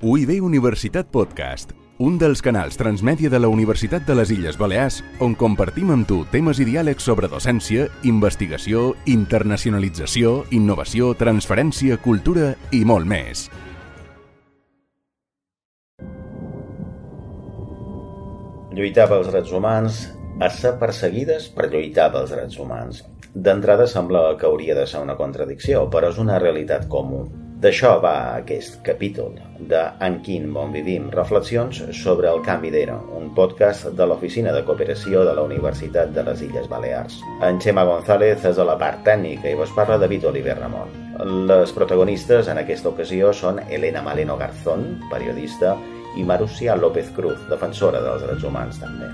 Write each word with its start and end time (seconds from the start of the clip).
UIB 0.00 0.44
Universitat 0.46 1.08
Podcast, 1.10 1.72
un 1.98 2.20
dels 2.22 2.38
canals 2.38 2.76
transmèdia 2.78 3.26
de 3.32 3.38
la 3.42 3.48
Universitat 3.50 4.04
de 4.06 4.14
les 4.14 4.30
Illes 4.30 4.54
Balears 4.54 5.00
on 5.26 5.32
compartim 5.34 5.88
amb 5.90 6.06
tu 6.06 6.20
temes 6.30 6.60
i 6.62 6.66
diàlegs 6.68 7.02
sobre 7.02 7.26
docència, 7.26 7.88
investigació, 8.06 8.92
internacionalització, 9.10 10.44
innovació, 10.54 11.08
transferència, 11.18 11.96
cultura 11.98 12.52
i 12.70 12.84
molt 12.86 13.10
més. 13.10 13.48
Lluitar 18.70 19.08
pels 19.10 19.32
drets 19.32 19.50
humans 19.50 20.00
a 20.38 20.52
ser 20.60 20.76
perseguides 20.78 21.50
per 21.58 21.72
lluitar 21.74 22.12
pels 22.14 22.30
drets 22.36 22.62
humans. 22.62 23.02
D'entrada 23.34 23.90
sembla 23.90 24.28
que 24.38 24.46
hauria 24.46 24.78
de 24.78 24.86
ser 24.86 25.02
una 25.02 25.18
contradicció, 25.18 25.88
però 25.90 26.14
és 26.14 26.22
una 26.22 26.38
realitat 26.38 26.86
comú. 26.86 27.26
D'això 27.58 27.96
va 27.98 28.38
aquest 28.38 28.76
capítol 28.86 29.32
de 29.70 29.80
En 30.06 30.20
quin 30.22 30.44
món 30.54 30.70
vivim? 30.70 31.08
Reflexions 31.10 31.80
sobre 32.00 32.28
el 32.30 32.38
canvi 32.46 32.70
d'era, 32.70 32.94
un 33.18 33.32
podcast 33.34 33.88
de 33.98 34.06
l'Oficina 34.06 34.52
de 34.54 34.62
Cooperació 34.68 35.24
de 35.26 35.34
la 35.34 35.42
Universitat 35.42 36.14
de 36.14 36.22
les 36.28 36.44
Illes 36.46 36.70
Balears. 36.70 37.18
En 37.42 37.58
Xema 37.58 37.82
González 37.88 38.46
és 38.46 38.62
a 38.62 38.66
la 38.68 38.78
part 38.78 39.02
tècnica 39.08 39.50
i 39.50 39.58
vos 39.58 39.74
parla 39.74 39.98
David 39.98 40.28
Oliver 40.30 40.54
Ramon. 40.60 40.94
Les 41.50 41.74
protagonistes 41.74 42.46
en 42.46 42.62
aquesta 42.62 42.92
ocasió 42.94 43.34
són 43.34 43.58
Elena 43.66 44.06
Maleno 44.06 44.38
Garzón, 44.38 44.92
periodista, 45.10 45.74
i 46.14 46.22
Marusia 46.22 46.78
López 46.78 47.10
Cruz, 47.16 47.42
defensora 47.50 48.04
dels 48.06 48.22
drets 48.22 48.46
humans 48.46 48.78
també. 48.78 49.10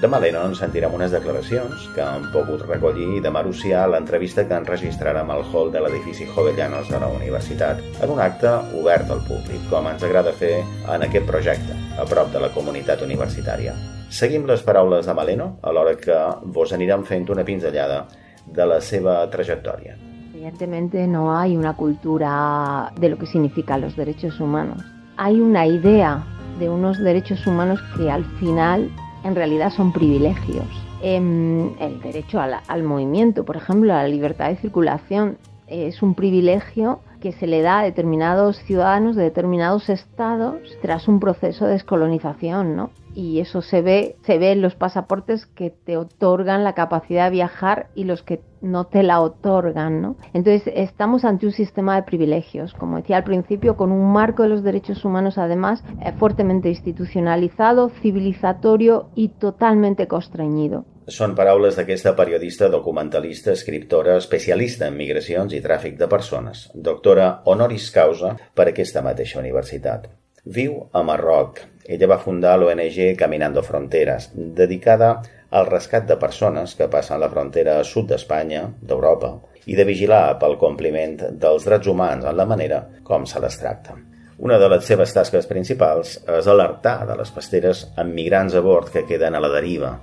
De 0.00 0.08
Maleno 0.10 0.40
ens 0.42 0.58
sentirem 0.58 0.92
unes 0.92 1.12
declaracions 1.14 1.84
que 1.94 2.02
han 2.02 2.26
pogut 2.32 2.64
recollir 2.66 3.20
de 3.22 3.30
Marusia 3.30 3.84
a 3.84 3.88
l'entrevista 3.88 4.42
que 4.48 4.56
enregistrarem 4.58 5.30
al 5.30 5.44
hall 5.46 5.70
de 5.72 5.80
l'edifici 5.80 6.26
Jovellanos 6.26 6.90
de 6.90 6.98
la 7.00 7.08
universitat, 7.08 7.80
en 8.02 8.10
un 8.10 8.20
acte 8.20 8.50
obert 8.80 9.12
al 9.14 9.22
públic, 9.28 9.62
com 9.70 9.86
ens 9.88 10.02
agrada 10.02 10.34
fer 10.34 10.58
en 10.60 11.06
aquest 11.06 11.30
projecte, 11.30 11.78
a 11.96 12.04
prop 12.10 12.32
de 12.34 12.42
la 12.42 12.50
comunitat 12.56 13.06
universitària. 13.06 13.76
Seguim 14.10 14.44
les 14.50 14.66
paraules 14.66 15.06
de 15.06 15.14
Maleno, 15.14 15.46
alhora 15.62 15.94
que 15.96 16.18
vos 16.58 16.74
anirem 16.74 17.06
fent 17.06 17.30
una 17.30 17.46
pinzellada 17.46 18.04
de 18.44 18.66
la 18.66 18.80
seva 18.82 19.22
trayectòria. 19.30 19.96
Evidentemente 20.34 21.06
no 21.06 21.30
hay 21.38 21.56
una 21.56 21.76
cultura 21.76 22.92
de 23.00 23.08
lo 23.08 23.16
que 23.16 23.26
significan 23.26 23.80
los 23.80 23.96
derechos 23.96 24.40
humanos. 24.40 24.82
Hay 25.16 25.40
una 25.40 25.66
idea 25.66 26.22
de 26.58 26.68
unos 26.68 26.98
derechos 26.98 27.46
humanos 27.46 27.80
que 27.96 28.10
al 28.10 28.24
final 28.38 28.90
en 29.24 29.34
realidad 29.34 29.70
son 29.70 29.92
privilegios. 29.92 30.66
Em, 31.02 31.78
el 31.80 32.00
derecho 32.00 32.40
al, 32.40 32.60
al 32.66 32.82
movimiento, 32.82 33.44
por 33.44 33.56
ejemplo, 33.56 33.92
a 33.92 34.02
la 34.02 34.08
libertad 34.08 34.48
de 34.48 34.56
circulación, 34.56 35.38
es 35.66 36.02
un 36.02 36.14
privilegio 36.14 37.00
que 37.24 37.32
se 37.32 37.46
le 37.46 37.62
da 37.62 37.78
a 37.78 37.84
determinados 37.84 38.58
ciudadanos 38.64 39.16
de 39.16 39.22
determinados 39.22 39.88
estados 39.88 40.60
tras 40.82 41.08
un 41.08 41.20
proceso 41.20 41.64
de 41.64 41.72
descolonización, 41.72 42.76
¿no? 42.76 42.90
Y 43.14 43.40
eso 43.40 43.62
se 43.62 43.80
ve, 43.80 44.16
se 44.26 44.36
ve 44.36 44.52
en 44.52 44.60
los 44.60 44.74
pasaportes 44.74 45.46
que 45.46 45.70
te 45.70 45.96
otorgan 45.96 46.64
la 46.64 46.74
capacidad 46.74 47.24
de 47.24 47.30
viajar 47.30 47.86
y 47.94 48.04
los 48.04 48.22
que 48.22 48.42
no 48.60 48.84
te 48.84 49.02
la 49.02 49.22
otorgan, 49.22 50.02
¿no? 50.02 50.16
Entonces 50.34 50.70
estamos 50.76 51.24
ante 51.24 51.46
un 51.46 51.52
sistema 51.52 51.96
de 51.96 52.02
privilegios, 52.02 52.74
como 52.74 52.98
decía 52.98 53.16
al 53.16 53.24
principio, 53.24 53.78
con 53.78 53.90
un 53.90 54.12
marco 54.12 54.42
de 54.42 54.50
los 54.50 54.62
derechos 54.62 55.02
humanos 55.02 55.38
además 55.38 55.82
eh, 56.02 56.12
fuertemente 56.18 56.68
institucionalizado, 56.68 57.88
civilizatorio 58.02 59.06
y 59.14 59.28
totalmente 59.30 60.08
constreñido. 60.08 60.84
Són 61.12 61.34
paraules 61.36 61.76
d'aquesta 61.76 62.14
periodista, 62.16 62.70
documentalista, 62.72 63.52
escriptora, 63.52 64.14
especialista 64.16 64.86
en 64.88 64.94
migracions 64.96 65.52
i 65.52 65.60
tràfic 65.60 65.98
de 66.00 66.06
persones, 66.08 66.62
doctora 66.74 67.26
honoris 67.44 67.90
causa 67.92 68.30
per 68.56 68.70
aquesta 68.70 69.02
mateixa 69.04 69.36
universitat. 69.42 70.06
Viu 70.44 70.78
a 70.92 71.02
Marroc. 71.04 71.60
Ella 71.84 72.08
va 72.08 72.20
fundar 72.22 72.54
l'ONG 72.56 73.18
Caminando 73.20 73.60
Fronteres, 73.62 74.30
dedicada 74.34 75.10
al 75.50 75.68
rescat 75.68 76.08
de 76.08 76.16
persones 76.16 76.72
que 76.78 76.88
passen 76.88 77.20
la 77.20 77.28
frontera 77.28 77.76
sud 77.84 78.08
d'Espanya, 78.08 78.64
d'Europa, 78.80 79.34
i 79.68 79.76
de 79.76 79.84
vigilar 79.84 80.38
pel 80.40 80.56
compliment 80.56 81.18
dels 81.20 81.68
drets 81.68 81.92
humans 81.92 82.24
en 82.24 82.36
la 82.40 82.48
manera 82.48 82.80
com 83.04 83.28
se 83.28 83.44
les 83.44 83.60
tracta. 83.60 83.98
Una 84.40 84.56
de 84.58 84.72
les 84.72 84.88
seves 84.88 85.12
tasques 85.12 85.46
principals 85.52 86.16
és 86.38 86.48
alertar 86.48 87.02
de 87.06 87.20
les 87.20 87.30
pasteres 87.30 87.86
amb 87.94 88.16
migrants 88.16 88.56
a 88.56 88.64
bord 88.64 88.88
que 88.88 89.04
queden 89.04 89.36
a 89.36 89.44
la 89.44 89.52
deriva 89.52 89.94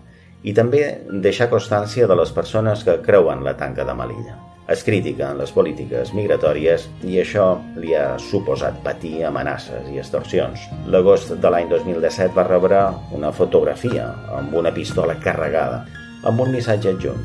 i 0.44 0.54
també 0.58 0.86
deixar 1.24 1.52
constància 1.52 2.08
de 2.08 2.18
les 2.18 2.32
persones 2.34 2.86
que 2.88 3.02
creuen 3.06 3.44
la 3.46 3.58
tanca 3.58 3.86
de 3.86 3.96
Melilla. 3.98 4.38
És 4.72 4.86
crítica 4.88 5.32
en 5.34 5.40
les 5.42 5.52
polítiques 5.52 6.14
migratòries 6.16 6.86
i 7.04 7.18
això 7.20 7.46
li 7.82 7.96
ha 7.98 8.16
suposat 8.22 8.78
patir 8.86 9.26
amenaces 9.28 9.90
i 9.92 10.00
extorsions. 10.00 10.64
L'agost 10.88 11.34
de 11.44 11.52
l'any 11.52 11.68
2017 11.72 12.32
va 12.38 12.48
rebre 12.48 12.86
una 13.18 13.34
fotografia 13.36 14.08
amb 14.38 14.56
una 14.56 14.72
pistola 14.72 15.18
carregada 15.20 15.84
amb 16.24 16.42
un 16.42 16.54
missatge 16.54 16.94
adjunt. 16.94 17.22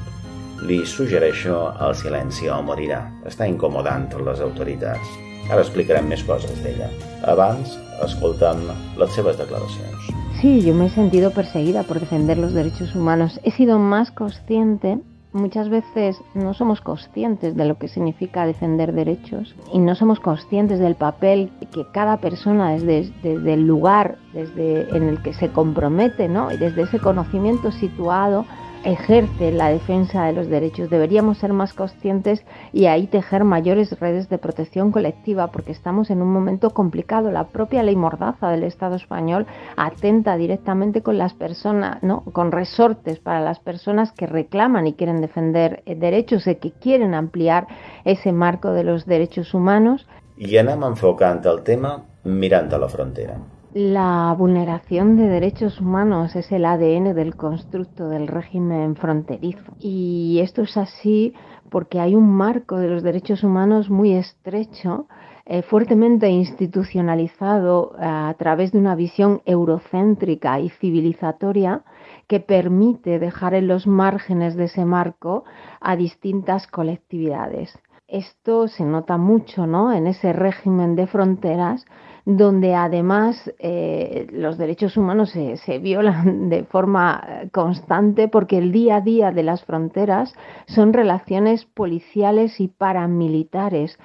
Li 0.66 0.80
suggereixo 0.88 1.58
el 1.84 1.94
silenci 2.00 2.48
o 2.48 2.62
morirà. 2.64 3.02
Està 3.28 3.48
incomodant 3.48 4.08
les 4.26 4.40
autoritats. 4.40 5.16
Ara 5.50 5.62
explicarem 5.62 6.08
més 6.10 6.24
coses 6.26 6.62
d'ella. 6.64 6.88
Abans, 7.28 7.76
escoltem 8.08 8.64
les 8.98 9.12
seves 9.14 9.38
declaracions. 9.38 10.25
Sí, 10.40 10.60
yo 10.60 10.74
me 10.74 10.86
he 10.86 10.90
sentido 10.90 11.30
perseguida 11.30 11.82
por 11.82 11.98
defender 11.98 12.36
los 12.36 12.52
derechos 12.52 12.94
humanos. 12.94 13.40
He 13.42 13.50
sido 13.52 13.78
más 13.78 14.10
consciente 14.10 14.98
muchas 15.36 15.68
veces 15.68 16.20
no 16.34 16.54
somos 16.54 16.80
conscientes 16.80 17.54
de 17.54 17.64
lo 17.66 17.78
que 17.78 17.88
significa 17.88 18.46
defender 18.46 18.92
derechos 18.92 19.54
y 19.72 19.78
no 19.78 19.94
somos 19.94 20.18
conscientes 20.18 20.78
del 20.78 20.94
papel 20.94 21.50
que 21.72 21.86
cada 21.92 22.16
persona 22.16 22.70
desde, 22.70 23.12
desde 23.22 23.54
el 23.54 23.66
lugar 23.66 24.16
desde 24.32 24.88
en 24.96 25.04
el 25.04 25.22
que 25.22 25.34
se 25.34 25.50
compromete 25.50 26.28
¿no? 26.28 26.50
y 26.50 26.56
desde 26.56 26.82
ese 26.82 26.98
conocimiento 26.98 27.70
situado 27.70 28.46
ejerce 28.84 29.52
la 29.52 29.68
defensa 29.68 30.24
de 30.24 30.32
los 30.32 30.48
derechos. 30.48 30.90
Deberíamos 30.90 31.38
ser 31.38 31.52
más 31.52 31.74
conscientes 31.74 32.44
y 32.72 32.86
ahí 32.86 33.06
tejer 33.06 33.44
mayores 33.44 33.98
redes 33.98 34.28
de 34.28 34.38
protección 34.38 34.92
colectiva 34.92 35.48
porque 35.48 35.72
estamos 35.72 36.10
en 36.10 36.22
un 36.22 36.32
momento 36.32 36.70
complicado. 36.70 37.30
La 37.30 37.48
propia 37.48 37.82
ley 37.82 37.96
mordaza 37.96 38.50
del 38.50 38.62
Estado 38.62 38.96
español 38.96 39.46
atenta 39.76 40.36
directamente 40.36 41.02
con 41.02 41.18
las 41.18 41.34
personas, 41.34 42.02
¿no? 42.02 42.22
con 42.32 42.52
resortes 42.52 43.18
para 43.18 43.40
las 43.40 43.58
personas 43.58 44.12
que 44.12 44.26
reclaman 44.26 44.86
y 44.86 44.94
quieren 44.94 45.20
defender 45.20 45.82
eh, 45.86 45.94
derechos 45.94 46.46
y 46.46 46.56
que 46.56 46.72
quieren 46.72 47.14
ampliar 47.14 47.66
ese 48.04 48.32
marco 48.32 48.72
de 48.72 48.84
los 48.84 49.06
derechos 49.06 49.54
humanos. 49.54 50.06
I 50.38 50.58
anem 50.60 50.82
enfocant 50.84 51.46
el 51.48 51.62
tema 51.64 51.94
mirant 52.24 52.72
a 52.72 52.78
la 52.78 52.88
frontera. 52.92 53.38
La 53.78 54.34
vulneración 54.38 55.18
de 55.18 55.28
derechos 55.28 55.82
humanos 55.82 56.34
es 56.34 56.50
el 56.50 56.64
ADN 56.64 57.14
del 57.14 57.36
constructo 57.36 58.08
del 58.08 58.26
régimen 58.26 58.96
fronterizo. 58.96 59.74
Y 59.78 60.38
esto 60.40 60.62
es 60.62 60.78
así 60.78 61.34
porque 61.68 62.00
hay 62.00 62.14
un 62.14 62.26
marco 62.26 62.78
de 62.78 62.88
los 62.88 63.02
derechos 63.02 63.44
humanos 63.44 63.90
muy 63.90 64.14
estrecho, 64.14 65.08
eh, 65.44 65.60
fuertemente 65.60 66.30
institucionalizado 66.30 67.92
eh, 67.98 68.06
a 68.06 68.34
través 68.38 68.72
de 68.72 68.78
una 68.78 68.94
visión 68.94 69.42
eurocéntrica 69.44 70.58
y 70.58 70.70
civilizatoria 70.70 71.84
que 72.28 72.40
permite 72.40 73.18
dejar 73.18 73.52
en 73.52 73.68
los 73.68 73.86
márgenes 73.86 74.56
de 74.56 74.64
ese 74.64 74.86
marco 74.86 75.44
a 75.82 75.96
distintas 75.96 76.66
colectividades. 76.66 77.78
Esto 78.08 78.68
se 78.68 78.84
nota 78.84 79.18
mucho 79.18 79.66
¿no? 79.66 79.92
en 79.92 80.06
ese 80.06 80.32
régimen 80.32 80.96
de 80.96 81.08
fronteras 81.08 81.84
donde 82.26 82.74
además 82.74 83.52
eh, 83.60 84.26
los 84.32 84.58
derechos 84.58 84.96
humanos 84.96 85.30
se, 85.30 85.56
se, 85.58 85.78
violan 85.78 86.48
de 86.50 86.64
forma 86.64 87.24
constante 87.52 88.26
porque 88.26 88.58
el 88.58 88.72
día 88.72 88.96
a 88.96 89.00
día 89.00 89.30
de 89.30 89.44
las 89.44 89.64
fronteras 89.64 90.34
son 90.66 90.92
relaciones 90.92 91.64
policiales 91.64 92.60
y 92.60 92.68
paramilitares. 92.68 93.98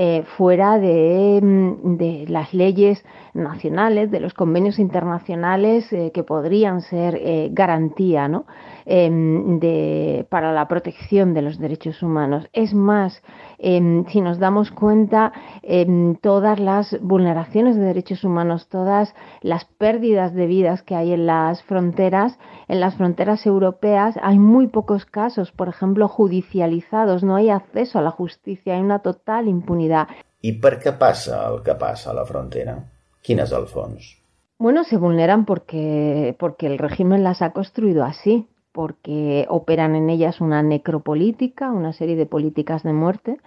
Eh, 0.00 0.22
fuera 0.36 0.78
de, 0.78 1.40
mm, 1.42 1.96
de, 1.96 2.26
las 2.28 2.52
leyes 2.52 3.04
nacionales, 3.32 4.10
de 4.10 4.20
los 4.20 4.34
convenios 4.34 4.78
internacionales 4.78 5.90
eh, 5.92 6.12
que 6.12 6.22
podrían 6.22 6.82
ser 6.82 7.18
garantía 7.52 8.28
¿no? 8.28 8.44
Em, 8.90 9.60
de, 9.60 10.26
para 10.30 10.50
la 10.54 10.66
protección 10.66 11.34
de 11.34 11.42
los 11.42 11.58
derechos 11.58 12.02
humanos. 12.02 12.48
Es 12.54 12.72
más, 12.72 13.22
em, 13.58 14.06
si 14.06 14.22
nos 14.22 14.38
damos 14.38 14.70
cuenta, 14.70 15.30
em, 15.60 16.14
todas 16.14 16.58
las 16.58 16.98
vulneraciones 17.02 17.76
de 17.76 17.82
derechos 17.82 18.24
humanos, 18.24 18.68
todas 18.70 19.14
las 19.42 19.66
pérdidas 19.66 20.32
de 20.32 20.46
vidas 20.46 20.82
que 20.82 20.94
hay 20.94 21.12
en 21.12 21.26
las 21.26 21.62
fronteras, 21.64 22.38
en 22.66 22.80
las 22.80 22.94
fronteras 22.94 23.44
europeas, 23.44 24.18
hay 24.22 24.38
muy 24.38 24.68
pocos 24.68 25.04
casos, 25.04 25.52
por 25.52 25.68
ejemplo, 25.68 26.08
judicializados, 26.08 27.22
no 27.22 27.36
hay 27.36 27.50
acceso 27.50 27.98
a 27.98 28.02
la 28.02 28.10
justicia, 28.10 28.74
hay 28.74 28.80
una 28.80 29.00
total 29.00 29.48
impunidad. 29.48 30.08
I 30.40 30.54
per 30.56 30.78
què 30.80 30.96
passa 30.96 31.44
el 31.50 31.60
que 31.60 31.76
passa 31.76 32.14
a 32.14 32.16
la 32.16 32.24
frontera? 32.24 32.78
Quin 33.20 33.44
és 33.44 33.52
el 33.52 33.68
fons? 33.68 34.14
Bueno, 34.58 34.82
se 34.82 34.96
vulneran 34.96 35.44
porque, 35.44 36.34
porque 36.38 36.66
el 36.66 36.78
régimen 36.78 37.22
las 37.22 37.42
ha 37.42 37.52
construido 37.52 38.02
así, 38.02 38.48
porque 38.78 39.44
operan 39.48 39.96
en 39.96 40.08
ellas 40.08 40.40
una 40.40 40.62
necropolítica, 40.62 41.72
una 41.72 41.92
serie 41.92 42.14
de 42.14 42.26
políticas 42.26 42.84
de 42.84 42.92
muerte, 42.92 43.38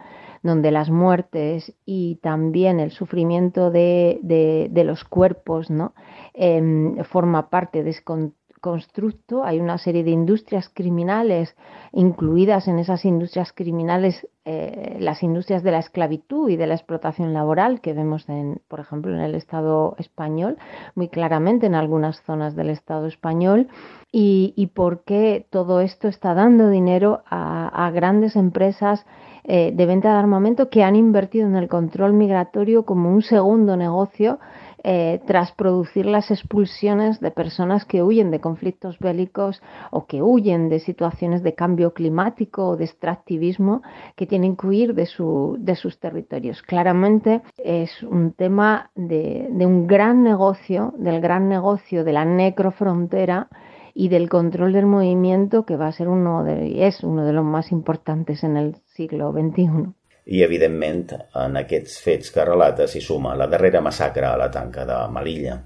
donde 0.44 0.72
las 0.72 0.90
muertes 0.90 1.74
y 1.86 2.16
también 2.16 2.82
el 2.82 2.92
sufrimiento 2.92 3.72
de, 3.72 4.70
los 4.86 5.06
cuerpos 5.06 5.70
¿no? 5.70 5.94
Em, 6.34 6.98
forma 7.06 7.50
parte 7.50 7.82
de 7.82 7.92
constructo. 8.62 9.44
Hay 9.44 9.60
una 9.60 9.78
serie 9.78 10.04
de 10.04 10.12
industrias 10.12 10.70
criminales 10.74 11.56
incluidas 11.92 12.68
en 12.68 12.80
esas 12.80 13.04
industrias 13.04 13.52
criminales, 13.52 14.28
eh, 14.46 14.98
las 15.00 15.24
industrias 15.24 15.64
de 15.64 15.72
la 15.72 15.80
esclavitud 15.80 16.50
y 16.50 16.56
de 16.56 16.68
la 16.68 16.76
explotación 16.76 17.34
laboral 17.34 17.82
que 17.82 17.94
vemos, 17.94 18.30
en, 18.30 18.62
por 18.68 18.80
ejemplo, 18.80 19.14
en 19.14 19.22
el 19.22 19.36
Estado 19.36 19.96
español, 19.98 20.58
muy 20.96 21.10
claramente 21.10 21.66
en 21.66 21.76
algunas 21.76 22.22
zonas 22.22 22.56
del 22.56 22.70
Estado 22.70 23.08
español. 23.08 23.68
Y, 24.14 24.70
por 24.74 25.04
qué 25.04 25.48
todo 25.50 25.80
esto 25.80 26.10
está 26.10 26.34
dando 26.34 26.70
dinero 26.70 27.24
a, 27.30 27.88
a 27.88 27.92
grandes 27.92 28.36
empresas 28.36 29.06
eh, 29.44 29.72
de 29.74 29.86
venta 29.88 30.14
de 30.14 30.20
armamento 30.20 30.70
que 30.70 30.84
han 30.84 30.96
invertido 30.96 31.48
en 31.48 31.56
el 31.56 31.68
control 31.68 32.14
migratorio 32.14 32.86
como 32.86 33.10
un 33.10 33.24
segundo 33.24 33.76
negocio 33.76 34.40
eh, 34.84 35.22
tras 35.28 35.52
producir 35.52 36.06
las 36.06 36.32
expulsiones 36.32 37.20
de 37.20 37.30
personas 37.30 37.86
que 37.86 38.02
huyen 38.02 38.32
de 38.32 38.40
conflictos 38.40 38.98
bélicos 39.00 39.62
o 39.92 40.08
que 40.08 40.22
huyen 40.22 40.70
de 40.70 40.80
situaciones 40.80 41.44
de 41.44 41.54
cambio 41.54 41.94
climático 41.94 42.70
o 42.70 42.78
de 42.78 42.86
extractivismo 42.86 43.84
que 44.16 44.26
tienen 44.26 44.56
que 44.56 44.68
huir 44.68 44.96
de, 44.96 45.06
su, 45.06 45.56
de 45.60 45.76
sus 45.76 46.00
territorios. 46.00 46.62
Claramente 46.64 47.42
es 47.58 48.02
un 48.04 48.34
tema 48.34 48.90
de, 48.96 49.48
de 49.52 49.66
un 49.66 49.86
gran 49.86 50.24
negocio, 50.24 50.94
del 50.98 51.22
gran 51.22 51.48
negocio 51.48 52.04
de 52.04 52.14
la 52.14 52.26
necrofrontera 52.26 53.50
y 53.94 54.10
del 54.10 54.30
control 54.30 54.74
del 54.74 54.86
movimiento 54.86 55.66
que 55.66 55.78
va 55.78 55.88
a 55.88 55.92
ser 55.92 56.08
uno 56.08 56.44
de, 56.44 56.88
es 56.88 57.04
uno 57.04 57.26
de 57.26 57.34
los 57.34 57.46
más 57.46 57.72
importantes 57.72 58.44
en 58.44 58.58
el 58.58 58.76
siglo 58.96 59.32
XXI. 59.32 59.94
I, 60.32 60.42
evidentment, 60.46 61.10
en 61.36 61.60
aquests 61.60 62.00
fets 62.06 62.32
que 62.32 62.48
relata 62.48 62.88
s'hi 62.88 63.02
suma 63.04 63.36
la 63.36 63.50
darrera 63.52 63.82
massacre 63.84 64.28
a 64.30 64.38
la 64.40 64.48
tanca 64.52 64.86
de 64.88 65.00
Melilla. 65.12 65.58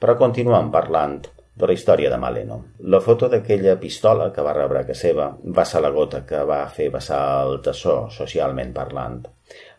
Però 0.00 0.16
continuem 0.20 0.68
parlant 0.74 1.20
de 1.60 1.68
la 1.68 1.74
història 1.76 2.10
de 2.10 2.18
Maleno. 2.20 2.56
La 2.92 3.00
foto 3.04 3.28
d'aquella 3.28 3.76
pistola 3.80 4.30
que 4.32 4.44
va 4.44 4.54
rebre 4.56 4.84
casa 4.88 5.00
seva 5.00 5.26
va 5.56 5.64
ser 5.68 5.82
la 5.84 5.92
gota 5.94 6.22
que 6.28 6.40
va 6.48 6.62
fer 6.72 6.88
vessar 6.94 7.20
el 7.44 7.60
tassó, 7.64 7.96
socialment 8.12 8.72
parlant. 8.76 9.20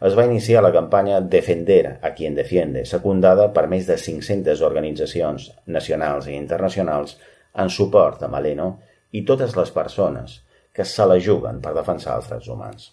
Es 0.07 0.17
va 0.17 0.27
iniciar 0.27 0.61
la 0.63 0.73
campanya 0.75 1.21
Defender 1.21 1.97
a 2.01 2.13
quien 2.13 2.35
defiende, 2.35 2.85
secundada 2.85 3.49
per 3.55 3.67
més 3.71 3.87
de 3.89 3.97
500 3.97 4.61
organitzacions 4.67 5.49
nacionals 5.65 6.27
i 6.27 6.37
internacionals 6.37 7.17
en 7.61 7.69
suport 7.69 8.23
a 8.23 8.31
Maleno 8.31 8.71
i 9.11 9.25
totes 9.25 9.55
les 9.57 9.71
persones 9.71 10.41
que 10.73 10.85
se 10.87 11.05
la 11.05 11.19
juguen 11.19 11.61
per 11.61 11.75
defensar 11.77 12.17
els 12.19 12.29
drets 12.29 12.49
humans. 12.51 12.91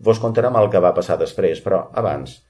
Vos 0.00 0.20
contarem 0.22 0.56
el 0.56 0.70
que 0.72 0.80
va 0.80 0.94
passar 0.96 1.18
després, 1.20 1.60
però 1.64 1.88
abans 1.92 2.40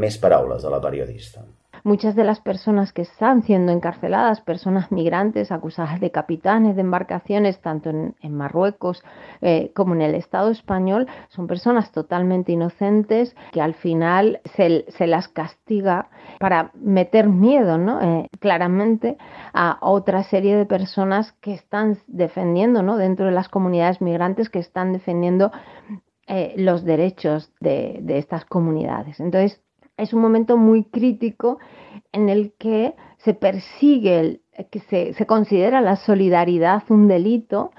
més 0.00 0.16
paraules 0.22 0.62
de 0.64 0.70
la 0.72 0.80
periodista. 0.80 1.44
muchas 1.84 2.16
de 2.16 2.24
las 2.24 2.40
personas 2.40 2.92
que 2.92 3.02
están 3.02 3.42
siendo 3.42 3.70
encarceladas, 3.70 4.40
personas 4.40 4.90
migrantes 4.90 5.52
acusadas 5.52 6.00
de 6.00 6.10
capitanes 6.10 6.74
de 6.74 6.80
embarcaciones, 6.80 7.60
tanto 7.60 7.90
en, 7.90 8.14
Marruecos 8.34 9.04
eh, 9.42 9.70
como 9.74 9.94
en 9.94 10.00
el 10.02 10.14
Estado 10.14 10.50
español, 10.50 11.06
son 11.28 11.46
personas 11.46 11.92
totalmente 11.92 12.52
inocentes 12.52 13.36
que 13.52 13.60
al 13.60 13.74
final 13.74 14.40
se, 14.56 15.06
las 15.06 15.28
castiga 15.28 16.08
para 16.40 16.72
meter 16.74 17.28
miedo, 17.28 17.78
¿no? 17.78 18.00
Eh, 18.00 18.28
claramente 18.40 19.18
a 19.52 19.78
otra 19.82 20.24
serie 20.24 20.56
de 20.56 20.66
personas 20.66 21.32
que 21.40 21.52
están 21.52 21.98
defendiendo, 22.06 22.82
¿no? 22.82 22.96
Dentro 22.96 23.26
de 23.26 23.32
las 23.32 23.48
comunidades 23.48 24.00
migrantes 24.00 24.48
que 24.48 24.58
están 24.58 24.92
defendiendo 24.94 25.52
eh, 26.26 26.54
los 26.56 26.84
derechos 26.84 27.52
de, 27.60 28.02
estas 28.08 28.46
comunidades. 28.46 29.20
Entonces, 29.20 29.60
es 29.98 30.14
un 30.14 30.22
momento 30.22 30.56
muy 30.56 30.84
crítico 30.84 31.58
en 32.12 32.30
el 32.30 32.54
que 32.58 32.94
se 33.18 33.34
persigue, 33.34 34.40
que 34.70 34.80
se, 35.14 35.26
considera 35.26 35.82
la 35.82 35.96
solidaridad 35.96 36.82
un 36.88 37.08
delito 37.08 37.72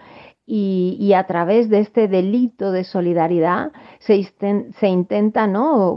y, 0.46 1.14
a 1.14 1.26
través 1.26 1.70
de 1.72 1.80
este 1.80 2.08
delito 2.08 2.72
de 2.72 2.84
solidaridad 2.84 3.72
se, 3.98 4.14
intenta 4.88 5.50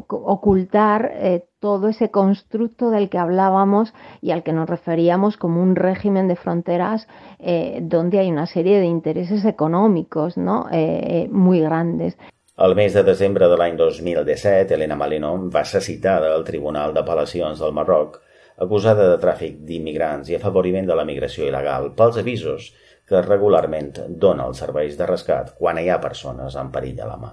ocultar 0.08 1.10
eh, 1.12 1.44
todo 1.60 1.88
ese 1.88 2.10
constructo 2.10 2.88
del 2.88 3.10
que 3.10 3.18
hablábamos 3.18 3.92
y 4.22 4.30
al 4.30 4.42
que 4.42 4.54
nos 4.54 4.70
referíamos 4.70 5.36
como 5.36 5.62
un 5.62 5.76
régimen 5.76 6.28
de 6.28 6.36
fronteras 6.36 7.06
eh, 7.38 7.80
donde 7.82 8.20
hay 8.20 8.30
una 8.30 8.46
serie 8.46 8.80
de 8.80 8.86
intereses 8.86 9.44
económicos 9.44 10.38
muy 10.38 11.60
grandes. 11.60 12.16
El 12.66 12.72
mes 12.74 12.90
de 12.90 13.04
desembre 13.06 13.46
de 13.46 13.54
l'any 13.54 13.76
2017, 13.78 14.74
Elena 14.74 14.96
Malino 14.98 15.28
va 15.54 15.60
ser 15.72 15.78
citada 15.86 16.32
al 16.34 16.42
Tribunal 16.46 16.90
d'Apel·lacions 16.94 17.60
del 17.62 17.74
Marroc 17.76 18.16
acusada 18.64 19.04
de 19.12 19.18
tràfic 19.22 19.60
d'immigrants 19.68 20.32
i 20.32 20.34
afavoriment 20.34 20.88
de 20.88 20.96
la 20.98 21.04
migració 21.06 21.44
il·legal 21.46 21.92
pels 22.00 22.16
avisos 22.18 22.64
que 23.06 23.20
regularment 23.22 23.92
dona 24.24 24.48
els 24.50 24.58
serveis 24.64 24.96
de 24.98 25.06
rescat 25.06 25.52
quan 25.60 25.78
hi 25.78 25.86
ha 25.86 26.00
persones 26.02 26.56
en 26.58 26.72
perill 26.74 26.98
a 27.04 27.06
la 27.12 27.14
mà. 27.20 27.30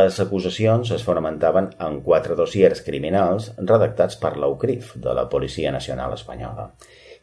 Les 0.00 0.18
acusacions 0.20 0.90
es 0.92 1.06
fonamentaven 1.06 1.70
en 1.86 1.96
quatre 2.08 2.36
dossiers 2.36 2.82
criminals 2.84 3.46
redactats 3.56 4.18
per 4.20 4.34
l'UCRIF, 4.36 4.90
de 5.06 5.14
la 5.16 5.24
Policia 5.36 5.72
Nacional 5.72 6.18
Espanyola. 6.18 6.66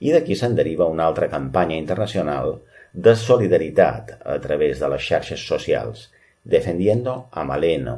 I 0.01 0.15
d'aquí 0.15 0.39
se'n 0.39 0.57
deriva 0.57 0.89
una 0.89 1.06
altra 1.06 1.29
campanya 1.29 1.77
internacional 1.77 2.56
de 2.94 3.13
solidaritat 3.15 4.18
a 4.25 4.39
través 4.47 4.81
de 4.81 4.89
les 4.95 5.06
xarxes 5.12 5.45
socials– 5.53 6.07
Defendiendo 6.44 7.28
a 7.32 7.44
Maleno, 7.44 7.98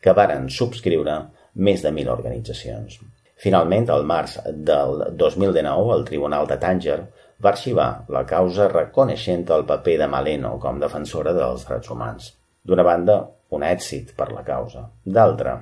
que 0.00 0.12
varen 0.12 0.48
subscriure 0.50 1.18
més 1.54 1.82
de 1.82 1.92
mil 1.94 2.08
organitzacions. 2.12 2.98
Finalment, 3.44 3.90
al 3.90 4.04
març 4.08 4.38
del 4.46 5.04
2019, 5.20 5.92
el 5.94 6.04
Tribunal 6.08 6.48
de 6.50 6.58
Tànger 6.62 6.98
va 7.44 7.50
arxivar 7.50 7.88
la 8.14 8.24
causa 8.26 8.68
reconeixent 8.72 9.46
el 9.54 9.66
paper 9.68 9.98
de 10.02 10.08
Maleno 10.10 10.54
com 10.62 10.80
defensora 10.80 11.34
dels 11.36 11.66
drets 11.68 11.90
humans. 11.90 12.30
D'una 12.64 12.84
banda, 12.86 13.18
un 13.50 13.64
èxit 13.66 14.14
per 14.16 14.30
la 14.32 14.44
causa. 14.46 14.86
D'altra, 15.04 15.56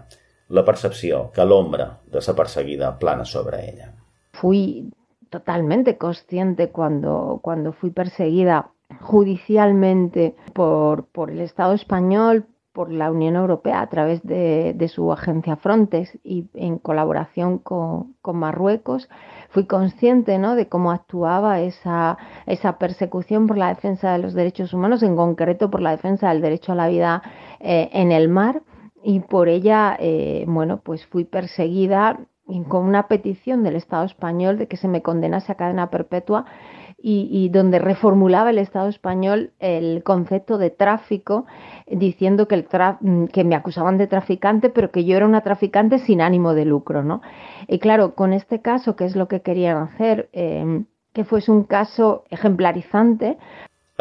la 0.52 0.64
percepció 0.64 1.24
que 1.34 1.46
l'ombra 1.48 1.88
de 2.12 2.20
sa 2.20 2.36
perseguida 2.38 2.92
plana 2.98 3.24
sobre 3.24 3.62
ella. 3.68 3.88
Fui 4.32 4.90
totalmente 5.30 5.96
consciente 5.96 6.70
cuando, 6.70 7.40
cuando 7.42 7.72
fui 7.72 7.90
perseguida 7.90 8.70
judicialmente 9.00 10.34
por, 10.52 11.06
por 11.06 11.30
el 11.30 11.40
Estado 11.40 11.72
español, 11.72 12.46
por 12.72 12.90
la 12.90 13.10
Unión 13.10 13.36
Europea 13.36 13.82
a 13.82 13.88
través 13.88 14.22
de, 14.22 14.72
de, 14.74 14.88
su 14.88 15.12
agencia 15.12 15.56
Frontex 15.56 16.18
y 16.24 16.46
en 16.54 16.78
colaboración 16.78 17.58
con, 17.58 18.14
con 18.22 18.38
Marruecos, 18.38 19.10
fui 19.50 19.66
consciente 19.66 20.38
¿no? 20.38 20.54
de 20.54 20.68
cómo 20.68 20.90
actuaba 20.90 21.60
esa, 21.60 22.16
esa, 22.46 22.78
persecución 22.78 23.46
por 23.46 23.58
la 23.58 23.68
defensa 23.68 24.12
de 24.12 24.18
los 24.18 24.32
derechos 24.32 24.72
humanos, 24.72 25.02
en 25.02 25.16
concreto 25.16 25.70
por 25.70 25.82
la 25.82 25.90
defensa 25.90 26.30
del 26.30 26.40
derecho 26.40 26.72
a 26.72 26.76
la 26.76 26.88
vida 26.88 27.22
eh, 27.60 27.90
en 27.92 28.10
el 28.10 28.28
mar, 28.28 28.62
y 29.04 29.20
por 29.20 29.48
ella, 29.48 29.96
eh, 29.98 30.44
bueno, 30.46 30.78
pues 30.78 31.04
fui 31.06 31.24
perseguida 31.24 32.20
con 32.68 32.84
una 32.84 33.08
petición 33.08 33.62
del 33.62 33.76
Estado 33.76 34.04
español 34.04 34.58
de 34.58 34.68
que 34.68 34.76
se 34.76 34.88
me 34.88 35.02
condenase 35.02 35.52
a 35.52 35.56
cadena 35.56 35.90
perpetua 35.90 36.44
y, 37.02 37.48
donde 37.48 37.78
reformulaba 37.78 38.50
el 38.50 38.58
Estado 38.58 38.88
español 38.88 39.50
el 39.58 40.02
concepto 40.02 40.56
de 40.56 40.70
tráfico, 40.70 41.46
diciendo 41.86 42.46
que, 42.46 42.54
el 42.54 42.66
mm, 43.00 43.26
que 43.26 43.44
me 43.44 43.56
acusaban 43.56 43.98
de 43.98 44.06
traficante, 44.06 44.70
pero 44.70 44.90
que 44.90 45.04
yo 45.04 45.16
era 45.16 45.26
una 45.26 45.42
traficante 45.42 45.98
sin 45.98 46.20
ánimo 46.20 46.54
de 46.54 46.64
lucro. 46.64 47.02
¿no? 47.02 47.20
Y 47.66 47.78
claro, 47.78 48.14
con 48.14 48.32
este 48.32 48.60
caso, 48.60 48.96
que 48.96 49.04
es 49.04 49.16
lo 49.16 49.28
que 49.28 49.42
querían 49.42 49.78
hacer, 49.78 50.28
eh, 50.32 50.84
que 51.12 51.24
fuese 51.24 51.50
un 51.50 51.64
caso 51.64 52.24
ejemplarizante, 52.30 53.36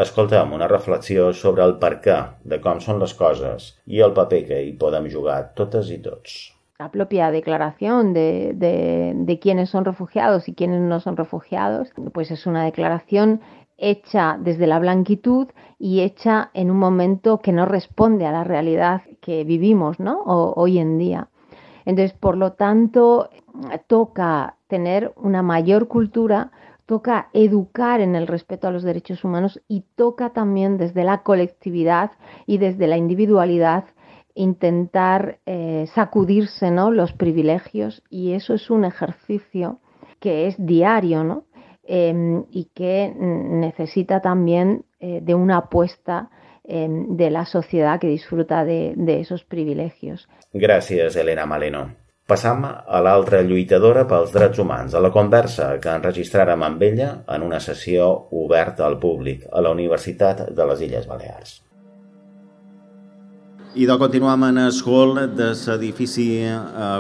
Escoltem 0.02 0.54
una 0.56 0.68
reflexió 0.72 1.34
sobre 1.34 1.66
el 1.68 1.74
per 1.82 1.98
què 2.06 2.16
de 2.48 2.62
com 2.64 2.80
són 2.80 3.02
les 3.02 3.14
coses 3.20 3.68
i 3.86 4.00
el 4.06 4.16
paper 4.16 4.40
que 4.48 4.62
hi 4.64 4.72
podem 4.84 5.10
jugar 5.12 5.52
totes 5.60 5.92
i 5.92 6.00
tots. 6.06 6.38
La 6.82 6.90
propia 6.90 7.30
declaración 7.30 8.12
de, 8.12 8.54
de, 8.56 9.40
quiénes 9.40 9.70
son 9.70 9.86
refugiados 9.86 10.50
y 10.50 10.56
quiénes 10.56 10.82
no 10.82 11.00
son 11.00 11.16
refugiados, 11.16 11.90
pues 12.12 12.32
es 12.32 12.48
una 12.48 12.64
declaración 12.66 13.40
hecha 13.78 14.40
desde 14.40 14.66
la 14.66 14.80
blanquitud 14.80 15.48
y 15.78 16.02
hecha 16.02 16.50
en 16.56 16.72
un 16.72 16.80
momento 16.80 17.38
que 17.38 17.52
no 17.52 17.68
responde 17.68 18.26
a 18.26 18.32
la 18.32 18.44
realidad 18.44 19.04
que 19.22 19.44
vivimos 19.44 20.00
¿no? 20.00 20.24
hoy 20.24 20.80
en 20.80 20.98
día. 20.98 21.28
Entonces, 21.86 22.14
por 22.18 22.36
lo 22.36 22.54
tanto, 22.54 23.30
toca 23.86 24.56
tener 24.66 25.14
una 25.18 25.44
mayor 25.44 25.88
cultura, 25.88 26.50
toca 26.88 27.30
educar 27.34 28.02
en 28.02 28.16
el 28.16 28.26
respeto 28.26 28.68
a 28.68 28.72
los 28.72 28.82
derechos 28.82 29.24
humanos 29.24 29.62
y 29.68 29.84
toca 29.96 30.32
también 30.32 30.80
desde 30.80 31.04
la 31.04 31.22
colectividad 31.22 32.10
y 32.48 32.58
desde 32.58 32.88
la 32.88 32.98
individualidad 32.98 33.84
intentar 34.36 35.40
eh, 35.46 35.86
sacudirse 35.94 36.72
¿no? 36.72 36.92
los 36.92 37.14
privilegios 37.14 38.04
y 38.10 38.34
eso 38.34 38.54
es 38.54 38.70
un 38.70 38.86
ejercicio 38.86 39.80
que 40.20 40.48
es 40.48 40.56
diario 40.58 41.24
¿no? 41.24 41.46
Em, 41.84 42.46
y 42.52 42.66
que 42.74 43.14
necesita 43.18 44.22
también 44.22 44.86
eh, 45.00 45.20
de 45.22 45.36
una 45.36 45.58
apuesta 45.58 46.30
de 46.64 47.30
la 47.32 47.44
sociedad 47.46 48.00
que 48.00 48.08
disfruta 48.08 48.64
de, 48.64 48.94
de 48.96 49.20
esos 49.20 49.44
privilegios. 49.44 50.30
Gràcies, 50.54 51.18
Elena 51.18 51.46
Maleno. 51.46 51.90
Passam 52.32 52.62
a 52.64 53.00
l'altra 53.04 53.42
lluitadora 53.44 54.06
pels 54.08 54.32
drets 54.32 54.62
humans, 54.64 54.94
a 54.96 55.02
la 55.04 55.10
conversa 55.12 55.66
que 55.84 55.92
enregistràrem 55.92 56.64
amb 56.64 56.86
ella 56.88 57.10
en 57.36 57.44
una 57.44 57.60
sessió 57.60 58.08
oberta 58.44 58.86
al 58.88 58.96
públic 59.02 59.44
a 59.52 59.66
la 59.66 59.74
Universitat 59.76 60.46
de 60.56 60.70
les 60.70 60.86
Illes 60.88 61.10
Balears. 61.10 61.58
I 63.72 63.86
de 63.88 63.96
continuem 63.96 64.42
en 64.50 64.58
hall 64.84 65.14
de 65.32 65.46
l'edifici 65.56 66.26
eh, 66.44 66.56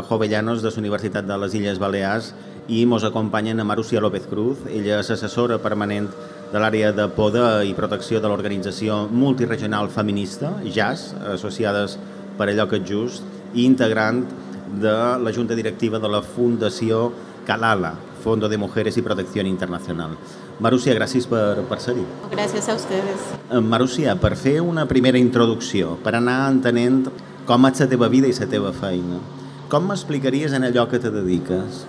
Jovellanos 0.08 0.62
de 0.63 0.70
la 0.72 0.80
Universitat 0.80 1.25
de 1.28 1.36
les 1.38 1.56
Illes 1.60 1.80
Balears 1.84 2.30
i 2.72 2.86
ens 2.86 3.04
acompanyen 3.04 3.60
a 3.60 3.66
Marusia 3.68 4.00
López 4.00 4.24
Cruz. 4.30 4.62
Ella 4.72 5.01
és 5.01 5.10
assessora 5.12 5.58
permanent 5.60 6.08
de 6.54 6.62
l'àrea 6.63 6.94
de 6.96 7.10
poder 7.12 7.66
i 7.68 7.75
protecció 7.75 8.22
de 8.22 8.32
l'organització 8.32 9.10
multiregional 9.12 9.92
feminista, 9.92 10.54
JAS, 10.63 11.10
associades 11.34 11.98
per 12.38 12.48
allò 12.48 12.70
que 12.72 12.80
és 12.80 12.88
just, 12.88 13.28
i 13.54 13.66
integrant 13.68 14.24
de 14.80 14.96
la 15.20 15.36
Junta 15.36 15.60
Directiva 15.60 16.00
de 16.00 16.08
la 16.08 16.24
Fundació 16.24 17.10
Calala, 17.44 17.98
Fondo 18.22 18.48
de 18.48 18.58
Mujeres 18.58 18.98
y 18.98 19.01
Protección 19.01 19.48
Internacional. 19.48 20.16
Marúcia, 20.60 20.94
gràcies 20.94 21.25
per, 21.28 21.66
per 21.68 21.82
ser-hi. 21.82 22.06
Gràcies 22.32 22.70
a 22.70 22.78
ustedes. 22.78 23.28
Eh, 23.50 23.60
Marúcia, 23.60 24.16
per 24.22 24.36
fer 24.38 24.62
una 24.62 24.86
primera 24.88 25.20
introducció, 25.20 25.98
per 26.06 26.16
anar 26.16 26.46
entenent 26.54 27.10
com 27.50 27.66
és 27.68 27.82
la 27.82 27.90
teva 27.90 28.08
vida 28.08 28.30
i 28.30 28.36
la 28.38 28.48
teva 28.48 28.72
feina, 28.72 29.18
com 29.72 29.88
m'explicaries 29.90 30.54
en 30.54 30.63
allò 30.68 30.88
que 30.88 31.00
te 31.00 31.10
dediques? 31.12 31.86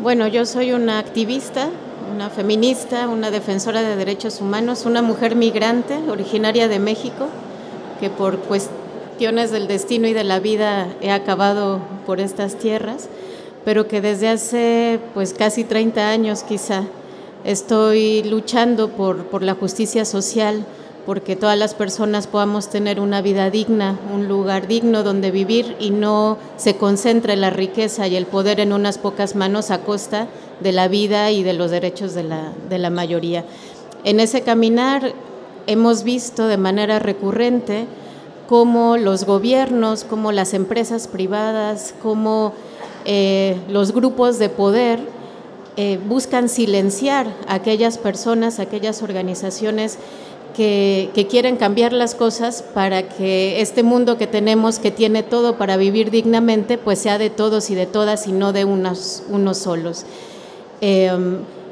Bueno, 0.00 0.28
yo 0.28 0.46
soy 0.46 0.72
una 0.72 0.98
activista, 0.98 1.68
una 2.14 2.30
feminista, 2.30 3.08
una 3.08 3.30
defensora 3.30 3.82
de 3.82 3.96
derechos 3.96 4.40
humanos, 4.40 4.86
una 4.86 5.02
mujer 5.02 5.34
migrante 5.34 5.98
originaria 6.08 6.68
de 6.68 6.78
México, 6.78 7.28
que 7.98 8.08
por 8.08 8.38
cuestiones 8.38 9.50
del 9.50 9.66
destino 9.66 10.06
y 10.06 10.12
de 10.12 10.24
la 10.24 10.38
vida 10.38 10.86
he 11.00 11.10
acabado 11.10 11.80
por 12.06 12.20
estas 12.20 12.54
tierras, 12.54 13.08
pero 13.68 13.86
que 13.86 14.00
desde 14.00 14.30
hace 14.30 14.98
pues 15.12 15.34
casi 15.34 15.62
30 15.62 16.08
años 16.08 16.42
quizá 16.42 16.84
estoy 17.44 18.22
luchando 18.22 18.88
por, 18.88 19.26
por 19.26 19.42
la 19.42 19.52
justicia 19.52 20.06
social, 20.06 20.64
porque 21.04 21.36
todas 21.36 21.58
las 21.58 21.74
personas 21.74 22.28
podamos 22.28 22.70
tener 22.70 22.98
una 22.98 23.20
vida 23.20 23.50
digna, 23.50 23.98
un 24.14 24.26
lugar 24.26 24.68
digno 24.68 25.02
donde 25.02 25.30
vivir 25.30 25.76
y 25.78 25.90
no 25.90 26.38
se 26.56 26.78
concentre 26.78 27.36
la 27.36 27.50
riqueza 27.50 28.08
y 28.08 28.16
el 28.16 28.24
poder 28.24 28.58
en 28.60 28.72
unas 28.72 28.96
pocas 28.96 29.36
manos 29.36 29.70
a 29.70 29.80
costa 29.80 30.28
de 30.60 30.72
la 30.72 30.88
vida 30.88 31.30
y 31.30 31.42
de 31.42 31.52
los 31.52 31.70
derechos 31.70 32.14
de 32.14 32.22
la, 32.22 32.54
de 32.70 32.78
la 32.78 32.88
mayoría. 32.88 33.44
En 34.02 34.18
ese 34.18 34.40
caminar 34.40 35.12
hemos 35.66 36.04
visto 36.04 36.46
de 36.46 36.56
manera 36.56 37.00
recurrente 37.00 37.84
cómo 38.48 38.96
los 38.96 39.26
gobiernos, 39.26 40.04
cómo 40.04 40.32
las 40.32 40.54
empresas 40.54 41.06
privadas, 41.06 41.94
cómo 42.02 42.54
eh, 43.10 43.56
los 43.70 43.92
grupos 43.92 44.38
de 44.38 44.50
poder 44.50 45.00
eh, 45.78 45.98
buscan 46.06 46.50
silenciar 46.50 47.26
a 47.46 47.54
aquellas 47.54 47.96
personas, 47.96 48.58
a 48.58 48.64
aquellas 48.64 49.02
organizaciones 49.02 49.98
que, 50.54 51.26
quieren 51.30 51.56
cambiar 51.56 51.94
las 51.94 52.14
cosas 52.14 52.62
para 52.62 53.08
que 53.08 53.62
este 53.62 53.82
mundo 53.82 54.18
que 54.18 54.26
tenemos, 54.26 54.78
que 54.78 54.90
tiene 54.90 55.22
todo 55.22 55.56
para 55.56 55.78
vivir 55.78 56.10
dignamente, 56.10 56.76
pues 56.76 56.98
sea 56.98 57.16
de 57.16 57.30
todos 57.30 57.70
y 57.70 57.74
de 57.74 57.86
todas 57.86 58.26
y 58.26 58.32
no 58.32 58.52
de 58.52 58.66
unos, 58.66 59.22
unos 59.30 59.56
solos. 59.56 60.04
Eh, 60.82 61.10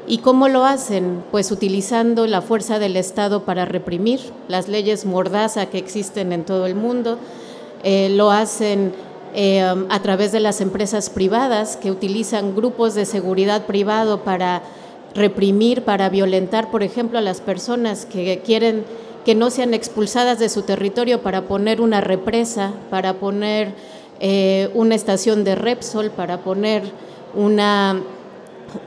¿Y 0.07 0.17
cómo 0.19 0.47
lo 0.47 0.65
hacen? 0.65 1.21
Pues 1.29 1.51
utilizando 1.51 2.25
la 2.25 2.41
fuerza 2.41 2.79
del 2.79 2.95
Estado 2.95 3.43
para 3.43 3.65
reprimir 3.65 4.21
las 4.47 4.69
leyes 4.69 5.05
mordaza 5.05 5.67
que 5.67 5.77
existen 5.77 6.33
en 6.33 6.45
todo 6.45 6.65
el 6.65 6.73
mundo. 6.73 7.19
Eh, 7.83 8.09
lo 8.09 8.31
hacen 8.31 8.91
eh, 9.33 9.61
a 9.89 10.01
través 10.01 10.31
de 10.31 10.39
las 10.39 10.61
empresas 10.61 11.09
privadas 11.09 11.77
que 11.77 11.91
utilizan 11.91 12.55
grupos 12.55 12.95
de 12.95 13.05
seguridad 13.05 13.65
privado 13.65 14.23
para 14.23 14.63
reprimir, 15.13 15.83
para 15.83 16.09
violentar, 16.09 16.71
por 16.71 16.83
ejemplo, 16.83 17.17
a 17.17 17.21
las 17.21 17.41
personas 17.41 18.05
que 18.05 18.41
quieren 18.45 18.85
que 19.25 19.35
no 19.35 19.49
sean 19.49 19.73
expulsadas 19.73 20.39
de 20.39 20.47
su 20.47 20.61
territorio 20.61 21.21
para 21.21 21.43
poner 21.43 21.81
una 21.81 21.99
represa, 21.99 22.71
para 22.89 23.15
poner 23.15 23.73
eh, 24.21 24.69
una 24.73 24.95
estación 24.95 25.43
de 25.43 25.55
Repsol, 25.55 26.11
para 26.11 26.37
poner 26.39 26.83
una 27.35 28.01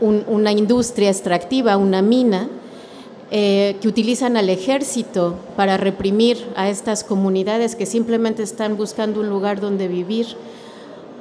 un, 0.01 0.25
una 0.27 0.53
industria 0.53 1.11
extractiva, 1.11 1.77
una 1.77 2.03
mina, 2.03 2.49
eh, 3.33 3.77
que 3.81 3.87
utilizan 3.87 4.37
al 4.37 4.51
ejército 4.51 5.37
para 5.57 5.77
reprimir 5.77 6.49
a 6.57 6.69
estas 6.69 7.05
comunidades 7.05 7.77
que 7.77 7.87
simplemente 7.87 8.43
están 8.43 8.77
buscando 8.77 9.21
un 9.21 9.29
lugar 9.29 9.61
donde 9.61 9.87
vivir 9.87 10.37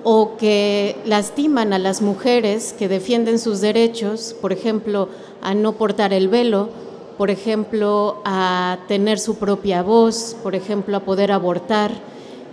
o 0.04 0.38
que 0.38 0.96
lastiman 1.06 1.72
a 1.72 1.78
las 1.78 2.02
mujeres 2.02 2.74
que 2.74 2.88
defienden 2.88 3.38
sus 3.38 3.62
derechos, 3.62 4.36
por 4.42 4.52
ejemplo, 4.54 5.10
a 5.42 5.54
no 5.54 5.74
portar 5.74 6.14
el 6.14 6.30
velo, 6.30 6.70
por 7.18 7.30
ejemplo, 7.30 8.22
a 8.26 8.80
tener 8.88 9.20
su 9.20 9.36
propia 9.36 9.84
voz, 9.84 10.36
por 10.42 10.56
ejemplo, 10.56 10.98
a 10.98 11.02
poder 11.02 11.32
abortar. 11.32 11.92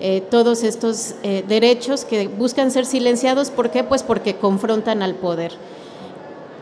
Eh, 0.01 0.23
todos 0.31 0.65
estos 0.65 1.15
eh, 1.23 1.43
derechos 1.49 2.05
que 2.05 2.29
buscan 2.29 2.71
ser 2.71 2.85
silenciados, 2.85 3.51
¿por 3.51 3.71
qué? 3.71 3.85
Pues 3.85 4.03
porque 4.03 4.37
confrontan 4.37 5.03
al 5.03 5.15
poder. 5.15 5.53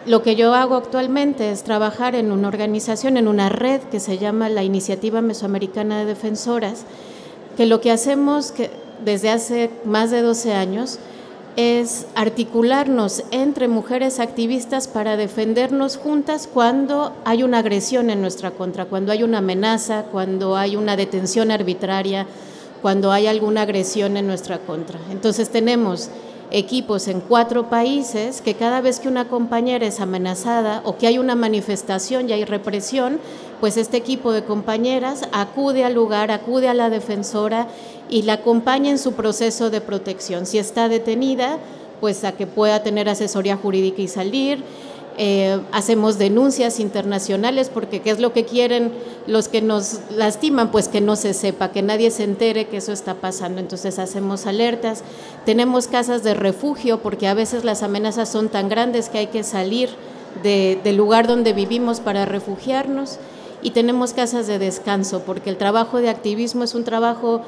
Lo 0.06 0.22
que 0.22 0.36
yo 0.36 0.54
hago 0.54 0.76
actualmente 0.76 1.50
es 1.50 1.62
trabajar 1.62 2.14
en 2.14 2.30
una 2.30 2.48
organización, 2.48 3.16
en 3.16 3.26
una 3.26 3.48
red 3.48 3.80
que 3.80 4.00
se 4.00 4.18
llama 4.18 4.50
la 4.50 4.62
Iniciativa 4.62 5.22
Mesoamericana 5.22 5.98
de 5.98 6.04
Defensoras, 6.04 6.84
que 7.56 7.64
lo 7.64 7.80
que 7.80 7.90
hacemos 7.90 8.52
que 8.52 8.70
desde 9.02 9.30
hace 9.30 9.70
más 9.86 10.10
de 10.10 10.20
12 10.20 10.52
años 10.52 10.98
es 11.56 12.06
articularnos 12.14 13.22
entre 13.30 13.66
mujeres 13.66 14.20
activistas 14.20 14.88
para 14.88 15.16
defendernos 15.16 15.96
juntas 15.96 16.50
cuando 16.52 17.14
hay 17.24 17.42
una 17.42 17.60
agresión 17.60 18.10
en 18.10 18.20
nuestra 18.20 18.50
contra, 18.50 18.84
cuando 18.84 19.10
hay 19.10 19.22
una 19.22 19.38
amenaza, 19.38 20.02
cuando 20.12 20.56
hay 20.56 20.76
una 20.76 20.96
detención 20.96 21.50
arbitraria, 21.50 22.26
cuando 22.82 23.10
hay 23.10 23.26
alguna 23.26 23.62
agresión 23.62 24.18
en 24.18 24.26
nuestra 24.26 24.58
contra. 24.58 25.00
Entonces 25.10 25.48
tenemos 25.48 26.10
equipos 26.54 27.08
en 27.08 27.20
cuatro 27.20 27.68
países 27.68 28.40
que 28.40 28.54
cada 28.54 28.80
vez 28.80 29.00
que 29.00 29.08
una 29.08 29.26
compañera 29.26 29.86
es 29.86 29.98
amenazada 29.98 30.82
o 30.84 30.96
que 30.96 31.08
hay 31.08 31.18
una 31.18 31.34
manifestación 31.34 32.30
y 32.30 32.32
hay 32.32 32.44
represión, 32.44 33.18
pues 33.58 33.76
este 33.76 33.96
equipo 33.96 34.32
de 34.32 34.44
compañeras 34.44 35.28
acude 35.32 35.84
al 35.84 35.94
lugar, 35.94 36.30
acude 36.30 36.68
a 36.68 36.74
la 36.74 36.90
defensora 36.90 37.66
y 38.08 38.22
la 38.22 38.34
acompaña 38.34 38.90
en 38.90 38.98
su 38.98 39.14
proceso 39.14 39.68
de 39.68 39.80
protección. 39.80 40.46
Si 40.46 40.58
está 40.58 40.88
detenida, 40.88 41.58
pues 42.00 42.22
a 42.22 42.32
que 42.32 42.46
pueda 42.46 42.84
tener 42.84 43.08
asesoría 43.08 43.56
jurídica 43.56 44.02
y 44.02 44.08
salir 44.08 44.62
eh, 45.16 45.60
hacemos 45.70 46.18
denuncias 46.18 46.80
internacionales 46.80 47.70
porque 47.72 48.00
qué 48.00 48.10
es 48.10 48.18
lo 48.18 48.32
que 48.32 48.44
quieren 48.44 48.92
los 49.26 49.48
que 49.48 49.62
nos 49.62 50.00
lastiman, 50.10 50.70
pues 50.70 50.88
que 50.88 51.00
no 51.00 51.14
se 51.14 51.34
sepa, 51.34 51.70
que 51.70 51.82
nadie 51.82 52.10
se 52.10 52.24
entere 52.24 52.66
que 52.66 52.78
eso 52.78 52.92
está 52.92 53.14
pasando. 53.14 53.60
Entonces 53.60 53.98
hacemos 53.98 54.46
alertas, 54.46 55.04
tenemos 55.44 55.86
casas 55.86 56.24
de 56.24 56.34
refugio 56.34 56.98
porque 56.98 57.28
a 57.28 57.34
veces 57.34 57.64
las 57.64 57.82
amenazas 57.82 58.28
son 58.28 58.48
tan 58.48 58.68
grandes 58.68 59.08
que 59.08 59.18
hay 59.18 59.26
que 59.28 59.44
salir 59.44 59.90
del 60.42 60.96
lugar 60.96 61.28
donde 61.28 61.52
vivimos 61.52 62.00
para 62.00 62.24
refugiarnos. 62.24 63.18
Y 63.62 63.70
tenemos 63.70 64.12
casas 64.12 64.46
de 64.46 64.58
descanso 64.58 65.22
porque 65.24 65.48
el 65.48 65.56
trabajo 65.56 65.98
de 65.98 66.10
activismo 66.10 66.64
es 66.64 66.74
un 66.74 66.84
trabajo... 66.84 67.42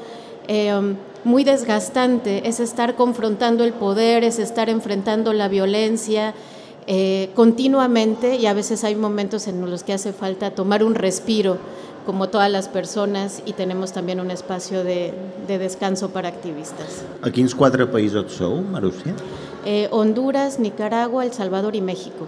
Eh, 0.47 0.95
muy 1.23 1.43
desgastante, 1.43 2.47
es 2.47 2.61
estar 2.61 2.95
confrontando 2.95 3.65
el 3.65 3.73
poder, 3.73 4.23
es 4.23 4.39
estar 4.39 4.69
enfrentando 4.69 5.33
la 5.33 5.49
violencia, 5.49 6.33
eh, 6.87 7.29
continuamente 7.35 8.37
y 8.37 8.45
a 8.47 8.53
veces 8.53 8.83
hay 8.83 8.95
momentos 8.95 9.47
en 9.47 9.69
los 9.69 9.83
que 9.83 9.93
hace 9.93 10.13
falta 10.13 10.51
tomar 10.51 10.83
un 10.83 10.95
respiro, 10.95 11.57
como 12.05 12.29
todas 12.29 12.49
las 12.49 12.69
personas, 12.69 13.43
y 13.45 13.51
tenemos 13.51 13.91
también 13.91 14.21
un 14.21 14.31
espacio 14.31 14.85
de, 14.85 15.13
de 15.45 15.57
descanso 15.57 16.09
para 16.09 16.29
activistas. 16.29 17.03
A 17.21 17.29
quins 17.29 17.51
quatre 17.53 17.83
països 17.91 18.31
sou, 18.31 18.63
Marúcia? 18.63 19.11
Eh, 19.65 19.89
Honduras, 19.91 20.57
Nicaragua, 20.57 21.25
El 21.25 21.33
Salvador 21.33 21.75
i 21.75 21.81
México. 21.81 22.23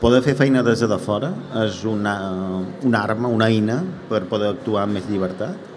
Poder 0.00 0.22
fer 0.24 0.32
feina 0.38 0.62
des 0.64 0.80
de 0.80 0.98
fora 1.02 1.34
és 1.66 1.82
una, 1.84 2.64
una 2.86 3.02
arma, 3.02 3.28
una 3.28 3.50
eina 3.52 3.82
per 4.08 4.22
poder 4.30 4.54
actuar 4.54 4.86
amb 4.86 4.96
més 4.96 5.08
llibertat? 5.10 5.67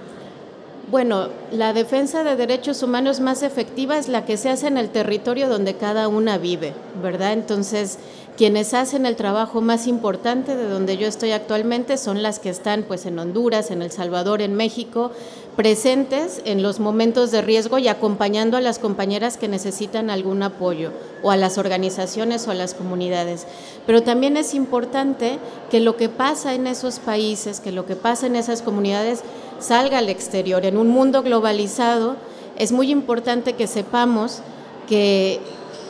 Bueno, 0.92 1.30
la 1.54 1.72
defensa 1.72 2.26
de 2.26 2.36
derechos 2.36 2.84
humanos 2.84 3.22
más 3.22 3.44
efectiva 3.44 3.98
es 3.98 4.10
la 4.10 4.26
que 4.26 4.36
se 4.36 4.50
hace 4.50 4.68
en 4.68 4.78
el 4.78 4.90
territorio 4.90 5.48
donde 5.48 5.78
cada 5.78 6.10
una 6.10 6.38
vive, 6.38 6.74
¿verdad? 7.02 7.32
Entonces, 7.32 7.98
quienes 8.36 8.74
hacen 8.74 9.06
el 9.06 9.16
trabajo 9.16 9.62
más 9.62 9.88
importante 9.88 10.58
de 10.58 10.68
donde 10.68 10.98
yo 10.98 11.08
estoy 11.08 11.32
actualmente 11.32 11.96
son 11.96 12.22
las 12.22 12.40
que 12.40 12.50
están 12.50 12.84
pues 12.84 13.06
en 13.06 13.20
Honduras, 13.20 13.72
en 13.72 13.82
El 13.82 13.90
Salvador, 13.90 14.42
en 14.42 14.54
México, 14.54 15.12
presentes 15.56 16.42
en 16.44 16.62
los 16.62 16.82
momentos 16.82 17.32
de 17.32 17.42
riesgo 17.42 17.78
y 17.78 17.88
acompañando 17.88 18.58
a 18.58 18.62
las 18.62 18.78
compañeras 18.78 19.38
que 19.38 19.48
necesitan 19.48 20.10
algún 20.10 20.44
apoyo 20.44 20.92
o 21.24 21.32
a 21.32 21.38
las 21.38 21.58
organizaciones 21.58 22.48
o 22.48 22.52
a 22.52 22.56
las 22.56 22.74
comunidades. 22.74 23.48
Pero 23.86 24.04
también 24.04 24.36
es 24.36 24.54
importante 24.54 25.40
que 25.70 25.80
lo 25.80 25.96
que 25.96 26.10
pasa 26.10 26.54
en 26.54 26.68
esos 26.68 27.00
países, 27.00 27.62
que 27.62 27.72
lo 27.72 27.86
que 27.86 27.96
pasa 27.96 28.28
en 28.28 28.36
esas 28.36 28.62
comunidades 28.62 29.24
salga 29.62 30.00
al 30.00 30.10
exterior. 30.10 30.66
En 30.66 30.78
un 30.78 30.90
mundo 30.90 31.24
globalizado 31.24 32.16
es 32.58 32.72
muy 32.72 32.92
importante 32.92 33.54
que 33.54 33.68
sepamos 33.68 34.42
que, 34.88 35.40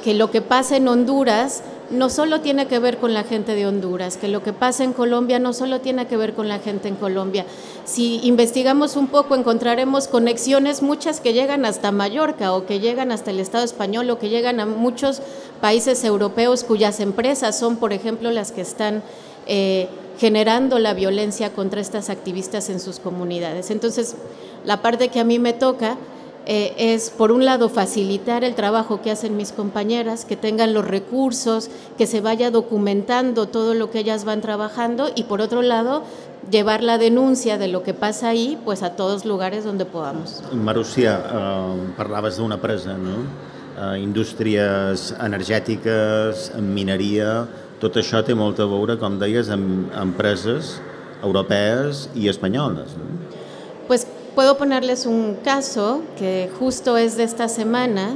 que 0.03 0.13
lo 0.13 0.31
que 0.31 0.41
pasa 0.41 0.75
en 0.77 0.87
Honduras 0.87 1.63
no 1.91 2.09
solo 2.09 2.39
tiene 2.41 2.67
que 2.67 2.79
ver 2.79 2.97
con 2.97 3.13
la 3.13 3.23
gente 3.23 3.53
de 3.53 3.67
Honduras, 3.67 4.17
que 4.17 4.29
lo 4.29 4.41
que 4.43 4.53
pasa 4.53 4.83
en 4.83 4.93
Colombia 4.93 5.39
no 5.39 5.53
solo 5.53 5.81
tiene 5.81 6.07
que 6.07 6.17
ver 6.17 6.33
con 6.33 6.47
la 6.47 6.59
gente 6.59 6.87
en 6.87 6.95
Colombia. 6.95 7.45
Si 7.83 8.21
investigamos 8.23 8.95
un 8.95 9.07
poco 9.07 9.35
encontraremos 9.35 10.07
conexiones 10.07 10.81
muchas 10.81 11.19
que 11.19 11.33
llegan 11.33 11.65
hasta 11.65 11.91
Mallorca 11.91 12.53
o 12.53 12.65
que 12.65 12.79
llegan 12.79 13.11
hasta 13.11 13.31
el 13.31 13.39
Estado 13.39 13.65
español 13.65 14.09
o 14.09 14.19
que 14.19 14.29
llegan 14.29 14.59
a 14.59 14.65
muchos 14.65 15.21
países 15.59 16.03
europeos 16.03 16.63
cuyas 16.63 16.99
empresas 16.99 17.59
son, 17.59 17.75
por 17.75 17.91
ejemplo, 17.91 18.31
las 18.31 18.51
que 18.51 18.61
están 18.61 19.03
eh, 19.47 19.89
generando 20.17 20.79
la 20.79 20.93
violencia 20.93 21.51
contra 21.51 21.81
estas 21.81 22.09
activistas 22.09 22.69
en 22.69 22.79
sus 22.79 22.99
comunidades. 22.99 23.71
Entonces, 23.71 24.15
la 24.65 24.81
parte 24.81 25.09
que 25.09 25.19
a 25.19 25.23
mí 25.23 25.39
me 25.39 25.53
toca 25.53 25.97
eh, 26.47 26.73
es, 26.77 27.11
por 27.11 27.31
un 27.31 27.45
lado, 27.45 27.69
facilitar 27.69 28.43
el 28.43 28.55
trabajo 28.55 29.01
que 29.01 29.11
hacen 29.11 29.37
mis 29.37 29.51
compañeras, 29.51 30.25
que 30.25 30.35
tengan 30.35 30.73
los 30.73 30.85
recursos, 30.85 31.69
que 31.97 32.07
se 32.07 32.19
vaya 32.19 32.49
documentando 32.49 33.47
todo 33.47 33.73
lo 33.75 33.91
que 33.91 33.99
ellas 33.99 34.25
van 34.25 34.41
trabajando 34.41 35.11
y, 35.15 35.23
por 35.23 35.41
otro 35.41 35.61
lado, 35.61 36.03
llevar 36.49 36.81
la 36.81 36.97
denuncia 36.97 37.59
de 37.59 37.67
lo 37.67 37.83
que 37.83 37.93
pasa 37.93 38.29
ahí 38.29 38.57
pues 38.65 38.81
a 38.81 38.95
todos 38.95 39.25
lugares 39.25 39.63
donde 39.63 39.85
podamos. 39.85 40.41
Marúcia, 40.51 41.21
eh, 41.23 41.93
parlaves 41.95 42.37
d'una 42.37 42.59
presa, 42.59 42.97
no? 42.97 43.51
Eh, 43.77 43.99
indústries 43.99 45.13
energètiques, 45.21 46.51
tot 47.81 47.97
això 47.97 48.21
té 48.23 48.37
molt 48.37 48.61
a 48.61 48.69
veure, 48.69 48.95
com 49.01 49.17
deies, 49.19 49.49
amb 49.49 49.91
empreses 49.97 50.77
europees 51.21 52.07
i 52.15 52.29
espanyoles. 52.29 52.95
No? 52.97 53.09
Pues 53.87 54.05
Puedo 54.35 54.57
ponerles 54.57 55.05
un 55.07 55.35
caso 55.43 56.03
que 56.17 56.49
justo 56.57 56.95
es 56.95 57.17
de 57.17 57.23
esta 57.23 57.49
semana. 57.49 58.15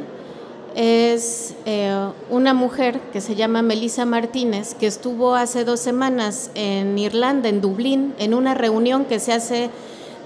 Es 0.74 1.56
eh, 1.66 1.94
una 2.30 2.54
mujer 2.54 3.02
que 3.12 3.20
se 3.20 3.36
llama 3.36 3.62
Melissa 3.62 4.06
Martínez, 4.06 4.76
que 4.76 4.88
estuvo 4.88 5.36
hace 5.36 5.66
dos 5.66 5.82
semanas 5.82 6.52
en 6.56 6.98
Irlanda, 6.98 7.50
en 7.50 7.60
Dublín, 7.60 8.14
en 8.18 8.34
una 8.34 8.54
reunión 8.54 9.04
que 9.04 9.20
se 9.20 9.34
hace 9.34 9.70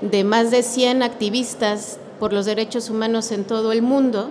de 0.01 0.23
más 0.23 0.51
de 0.51 0.61
100 0.61 1.01
activistas 1.01 1.97
por 2.19 2.33
los 2.33 2.45
derechos 2.45 2.91
humanos 2.91 3.31
en 3.31 3.43
todo 3.43 3.71
el 3.71 3.81
mundo 3.81 4.29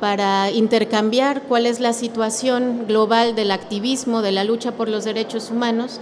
para 0.00 0.50
intercambiar 0.50 1.42
cuál 1.42 1.66
es 1.66 1.80
la 1.80 1.92
situación 1.92 2.84
global 2.86 3.34
del 3.34 3.50
activismo, 3.50 4.22
de 4.22 4.32
la 4.32 4.44
lucha 4.44 4.72
por 4.72 4.88
los 4.88 5.04
derechos 5.04 5.50
humanos. 5.50 6.00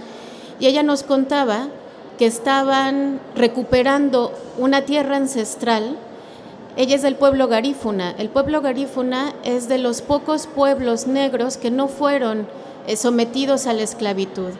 Y 0.59 0.67
ella 0.67 0.83
nos 0.83 1.03
contaba 1.03 1.67
que 2.17 2.25
estaban 2.25 3.19
recuperando 3.35 4.33
una 4.57 4.81
tierra 4.81 5.17
ancestral. 5.17 5.97
Ella 6.77 6.95
es 6.95 7.01
del 7.01 7.15
pueblo 7.15 7.47
garífuna. 7.47 8.11
El 8.17 8.29
pueblo 8.29 8.61
garífuna 8.61 9.33
es 9.43 9.67
de 9.67 9.77
los 9.77 10.01
pocos 10.01 10.47
pueblos 10.47 11.07
negros 11.07 11.57
que 11.57 11.71
no 11.71 11.87
fueron 11.87 12.47
eh, 12.87 12.97
sometidos 12.97 13.67
a 13.67 13.73
la 13.73 13.83
esclavitud. 13.83 14.51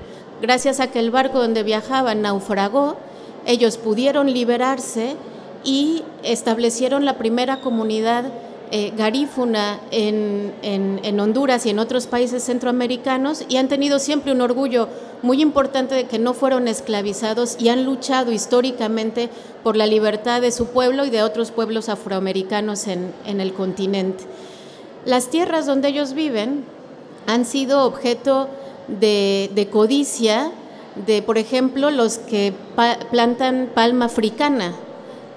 Gracias 0.41 0.79
a 0.79 0.87
que 0.87 0.99
el 0.99 1.11
barco 1.11 1.39
donde 1.39 1.63
viajaban 1.63 2.21
naufragó, 2.21 2.97
ellos 3.45 3.77
pudieron 3.77 4.33
liberarse 4.33 5.15
y 5.63 6.03
establecieron 6.23 7.05
la 7.05 7.17
primera 7.17 7.61
comunidad 7.61 8.25
eh, 8.71 8.93
garífuna 8.95 9.79
en, 9.91 10.53
en, 10.61 11.19
Honduras 11.19 11.65
y 11.65 11.69
en 11.69 11.79
otros 11.79 12.07
países 12.07 12.43
centroamericanos 12.43 13.45
y 13.47 13.57
han 13.57 13.67
tenido 13.67 13.99
siempre 13.99 14.31
un 14.31 14.41
orgullo 14.41 14.87
muy 15.21 15.41
importante 15.41 15.95
de 15.95 16.05
que 16.05 16.19
no 16.19 16.33
fueron 16.33 16.67
esclavizados 16.67 17.57
y 17.59 17.69
han 17.69 17.85
luchado 17.85 18.31
históricamente 18.31 19.29
por 19.63 19.75
la 19.75 19.85
libertad 19.85 20.41
de 20.41 20.51
su 20.51 20.67
pueblo 20.67 21.05
y 21.05 21.09
de 21.09 21.23
otros 21.23 21.51
pueblos 21.51 21.89
afroamericanos 21.89 22.87
en, 22.87 23.13
en 23.25 23.41
el 23.41 23.53
continente. 23.53 24.23
Las 25.05 25.29
tierras 25.29 25.65
donde 25.65 25.89
ellos 25.89 26.13
viven 26.13 26.63
han 27.27 27.45
sido 27.45 27.85
objeto 27.85 28.49
de, 28.87 29.49
de 29.53 29.67
codicia 29.67 30.51
de, 31.05 31.21
por 31.21 31.37
ejemplo, 31.37 31.91
los 31.91 32.17
que 32.17 32.53
plantan 33.11 33.69
palma 33.73 34.05
africana, 34.05 34.73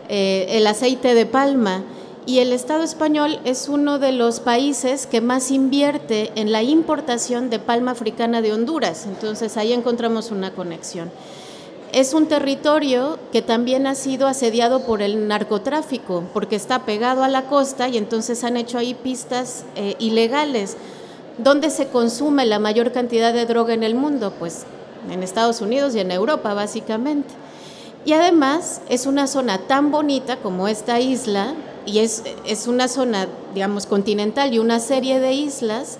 eh, 0.08 0.46
el 0.50 0.66
aceite 0.66 1.14
de 1.14 1.26
palma, 1.26 1.82
y 2.28 2.40
el 2.40 2.52
Estado 2.52 2.82
español 2.82 3.40
es 3.44 3.70
uno 3.70 3.98
de 3.98 4.12
los 4.12 4.40
países 4.40 5.06
que 5.06 5.22
más 5.22 5.50
invierte 5.50 6.30
en 6.34 6.52
la 6.52 6.62
importación 6.62 7.48
de 7.48 7.58
palma 7.58 7.92
africana 7.92 8.42
de 8.42 8.52
Honduras. 8.52 9.06
Entonces 9.06 9.56
ahí 9.56 9.72
encontramos 9.72 10.30
una 10.30 10.52
conexión. 10.52 11.10
Es 11.90 12.12
un 12.12 12.26
territorio 12.26 13.18
que 13.32 13.40
también 13.40 13.86
ha 13.86 13.94
sido 13.94 14.26
asediado 14.26 14.80
por 14.80 15.00
el 15.00 15.26
narcotráfico, 15.26 16.22
porque 16.34 16.56
está 16.56 16.84
pegado 16.84 17.24
a 17.24 17.28
la 17.28 17.46
costa 17.46 17.88
y 17.88 17.96
entonces 17.96 18.44
han 18.44 18.58
hecho 18.58 18.76
ahí 18.76 18.92
pistas 18.92 19.64
eh, 19.74 19.96
ilegales. 19.98 20.76
¿Dónde 21.38 21.70
se 21.70 21.88
consume 21.88 22.44
la 22.44 22.58
mayor 22.58 22.92
cantidad 22.92 23.32
de 23.32 23.46
droga 23.46 23.72
en 23.72 23.84
el 23.84 23.94
mundo? 23.94 24.34
Pues 24.38 24.66
en 25.10 25.22
Estados 25.22 25.62
Unidos 25.62 25.94
y 25.94 26.00
en 26.00 26.10
Europa, 26.10 26.52
básicamente. 26.52 27.32
Y 28.04 28.12
además 28.12 28.82
es 28.90 29.06
una 29.06 29.26
zona 29.26 29.58
tan 29.66 29.90
bonita 29.90 30.36
como 30.36 30.68
esta 30.68 31.00
isla, 31.00 31.54
y 31.88 32.00
es, 32.00 32.22
es 32.46 32.66
una 32.66 32.86
zona, 32.88 33.28
digamos, 33.54 33.86
continental 33.86 34.52
y 34.52 34.58
una 34.58 34.78
serie 34.78 35.20
de 35.20 35.32
islas 35.32 35.98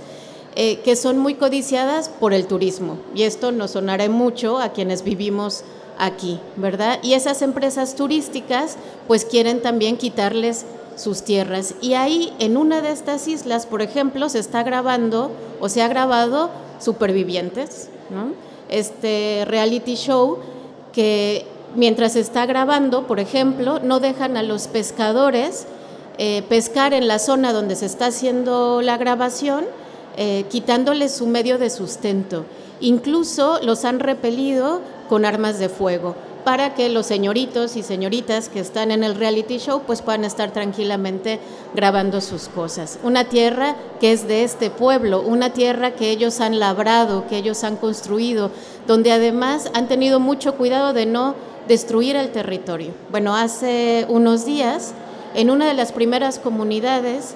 eh, 0.55 0.81
que 0.81 0.97
son 0.97 1.19
muy 1.19 1.35
codiciadas 1.35 2.09
por 2.09 2.33
el 2.33 2.47
turismo. 2.47 2.99
Y 3.15 3.23
esto 3.23 3.53
nos 3.53 3.73
sonará 3.73 4.09
mucho 4.09 4.59
a 4.59 4.71
quienes 4.71 5.03
vivimos 5.03 5.65
aquí, 5.99 6.41
¿verdad? 6.57 6.99
Y 7.03 7.15
esas 7.15 7.43
empresas 7.43 7.95
turísticas 7.95 8.77
pues 9.07 9.25
quieren 9.25 9.63
también 9.63 9.97
quitarles 9.97 10.67
sus 10.97 11.23
tierras. 11.23 11.75
Y 11.81 11.95
ahí, 11.95 12.33
en 12.39 12.57
una 12.57 12.83
de 12.83 12.91
estas 12.91 13.29
islas, 13.29 13.67
por 13.67 13.83
ejemplo, 13.83 14.29
se 14.29 14.41
está 14.41 14.63
grabando 14.63 15.31
o 15.61 15.69
se 15.69 15.83
ha 15.83 15.89
grabado 15.89 16.51
Supervivientes. 16.81 17.89
Este 18.69 19.45
reality 19.47 19.95
show 19.95 20.39
que 20.93 21.45
mientras 21.75 22.13
se 22.13 22.21
está 22.21 22.47
grabando, 22.47 23.07
por 23.07 23.21
ejemplo, 23.21 23.81
no 23.81 24.01
dejan 24.01 24.37
a 24.37 24.43
los 24.43 24.69
pescadores 24.69 25.67
eh, 26.19 26.43
pescar 26.49 26.95
en 26.95 27.09
la 27.09 27.19
zona 27.19 27.53
donde 27.53 27.77
se 27.77 27.87
está 27.87 28.07
haciendo 28.07 28.83
la 28.83 28.97
grabación, 28.99 29.65
eh, 30.17 30.45
quitándoles 30.51 31.13
su 31.13 31.27
medio 31.27 31.59
de 31.59 31.71
sustento. 31.71 32.45
Incluso 32.81 33.61
los 33.63 33.85
han 33.85 34.01
repelido 34.01 34.81
con 35.09 35.25
armas 35.25 35.59
de 35.59 35.69
fuego 35.69 36.17
para 36.49 36.75
que 36.75 36.89
los 36.89 37.07
señoritos 37.07 37.77
y 37.77 37.83
señoritas 37.83 38.49
que 38.49 38.61
están 38.61 38.91
en 38.91 39.05
el 39.05 39.17
reality 39.17 39.59
show 39.59 39.83
pues 39.87 40.01
puedan 40.01 40.25
estar 40.25 40.51
tranquilamente 40.51 41.41
grabando 41.75 42.21
sus 42.21 42.49
cosas. 42.49 42.99
Una 43.03 43.25
tierra 43.25 43.77
que 44.01 44.13
es 44.13 44.27
de 44.27 44.45
este 44.45 44.71
pueblo, 44.71 45.21
una 45.21 45.53
tierra 45.53 45.91
que 45.91 46.11
ellos 46.11 46.41
han 46.41 46.59
labrado, 46.59 47.27
que 47.29 47.37
ellos 47.37 47.65
han 47.65 47.77
construido, 47.77 48.51
donde 48.87 49.13
además 49.13 49.71
han 49.75 49.89
tenido 49.89 50.21
mucho 50.21 50.55
cuidado 50.55 50.93
de 50.95 51.07
no 51.07 51.35
destruir 51.69 52.17
el 52.17 52.31
territorio. 52.31 52.93
Bueno, 53.11 53.37
hace 53.37 54.07
unos 54.09 54.47
días 54.47 54.95
en 55.35 55.51
una 55.51 55.67
de 55.67 55.75
las 55.75 55.93
primeras 55.93 56.39
comunidades 56.39 57.35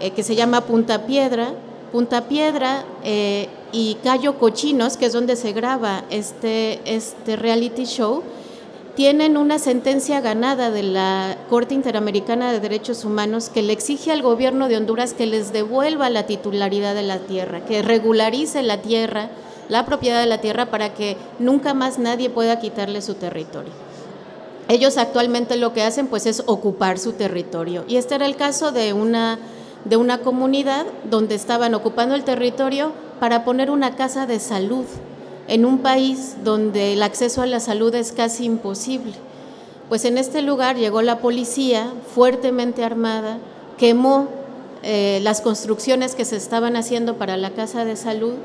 eh, 0.00 0.10
que 0.10 0.22
se 0.22 0.34
llama 0.34 0.62
Punta 0.62 1.06
Piedra, 1.06 1.54
Punta 1.92 2.28
Piedra 2.28 2.84
eh, 3.04 3.48
y 3.70 3.96
Cayo 4.02 4.38
Cochinos, 4.38 4.96
que 4.96 5.06
es 5.06 5.12
donde 5.12 5.36
se 5.36 5.52
graba 5.52 6.04
este, 6.10 6.80
este 6.84 7.36
reality 7.36 7.84
show, 7.84 8.22
tienen 8.94 9.36
una 9.36 9.58
sentencia 9.58 10.20
ganada 10.20 10.70
de 10.70 10.82
la 10.82 11.36
Corte 11.48 11.74
Interamericana 11.74 12.52
de 12.52 12.60
Derechos 12.60 13.04
Humanos 13.04 13.48
que 13.48 13.62
le 13.62 13.72
exige 13.72 14.12
al 14.12 14.22
gobierno 14.22 14.68
de 14.68 14.76
Honduras 14.76 15.14
que 15.14 15.26
les 15.26 15.52
devuelva 15.52 16.10
la 16.10 16.26
titularidad 16.26 16.94
de 16.94 17.02
la 17.02 17.18
tierra, 17.18 17.64
que 17.64 17.82
regularice 17.82 18.62
la 18.62 18.82
tierra, 18.82 19.30
la 19.68 19.86
propiedad 19.86 20.20
de 20.20 20.26
la 20.26 20.40
tierra 20.40 20.66
para 20.66 20.92
que 20.92 21.16
nunca 21.38 21.72
más 21.72 21.98
nadie 21.98 22.28
pueda 22.28 22.58
quitarle 22.60 23.00
su 23.00 23.14
territorio. 23.14 23.72
Ellos 24.72 24.96
actualmente 24.96 25.56
lo 25.56 25.74
que 25.74 25.82
hacen 25.82 26.06
pues 26.06 26.24
es 26.24 26.44
ocupar 26.46 26.98
su 26.98 27.12
territorio. 27.12 27.84
Y 27.88 27.98
este 27.98 28.14
era 28.14 28.24
el 28.24 28.36
caso 28.36 28.72
de 28.72 28.94
una, 28.94 29.38
de 29.84 29.98
una 29.98 30.22
comunidad 30.22 30.86
donde 31.10 31.34
estaban 31.34 31.74
ocupando 31.74 32.14
el 32.14 32.24
territorio 32.24 32.92
para 33.20 33.44
poner 33.44 33.70
una 33.70 33.96
casa 33.96 34.24
de 34.24 34.40
salud 34.40 34.86
en 35.46 35.66
un 35.66 35.80
país 35.80 36.36
donde 36.42 36.94
el 36.94 37.02
acceso 37.02 37.42
a 37.42 37.46
la 37.46 37.60
salud 37.60 37.94
es 37.94 38.12
casi 38.12 38.46
imposible. 38.46 39.12
Pues 39.90 40.06
en 40.06 40.16
este 40.16 40.40
lugar 40.40 40.76
llegó 40.76 41.02
la 41.02 41.18
policía 41.18 41.92
fuertemente 42.14 42.82
armada, 42.82 43.36
quemó 43.76 44.28
eh, 44.82 45.20
las 45.22 45.42
construcciones 45.42 46.14
que 46.14 46.24
se 46.24 46.36
estaban 46.36 46.76
haciendo 46.76 47.18
para 47.18 47.36
la 47.36 47.50
casa 47.50 47.84
de 47.84 47.96
salud 47.96 48.36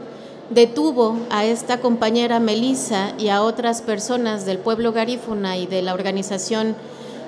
detuvo 0.49 1.17
a 1.29 1.45
esta 1.45 1.79
compañera 1.79 2.39
Melissa 2.39 3.13
y 3.17 3.29
a 3.29 3.41
otras 3.43 3.81
personas 3.81 4.45
del 4.45 4.57
pueblo 4.59 4.93
garífuna 4.93 5.57
y 5.57 5.67
de 5.67 5.81
la 5.81 5.93
organización 5.93 6.75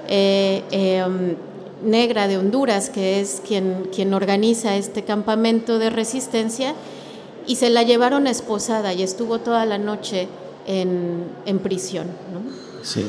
eh, 0.08 0.64
em, 0.72 1.36
negra 1.84 2.28
de 2.28 2.38
Honduras, 2.38 2.90
que 2.90 3.20
es 3.20 3.42
quien, 3.46 3.90
quien 3.94 4.14
organiza 4.14 4.76
este 4.76 5.04
campamento 5.04 5.80
de 5.80 5.90
resistencia, 5.90 6.74
y 7.48 7.56
se 7.56 7.70
la 7.70 7.84
llevaron 7.84 8.28
esposada 8.28 8.94
y 8.94 9.02
estuvo 9.02 9.40
toda 9.40 9.66
la 9.66 9.78
noche 9.78 10.28
en, 10.68 11.24
en 11.46 11.60
prisión. 11.60 12.08
Sí. 12.84 13.06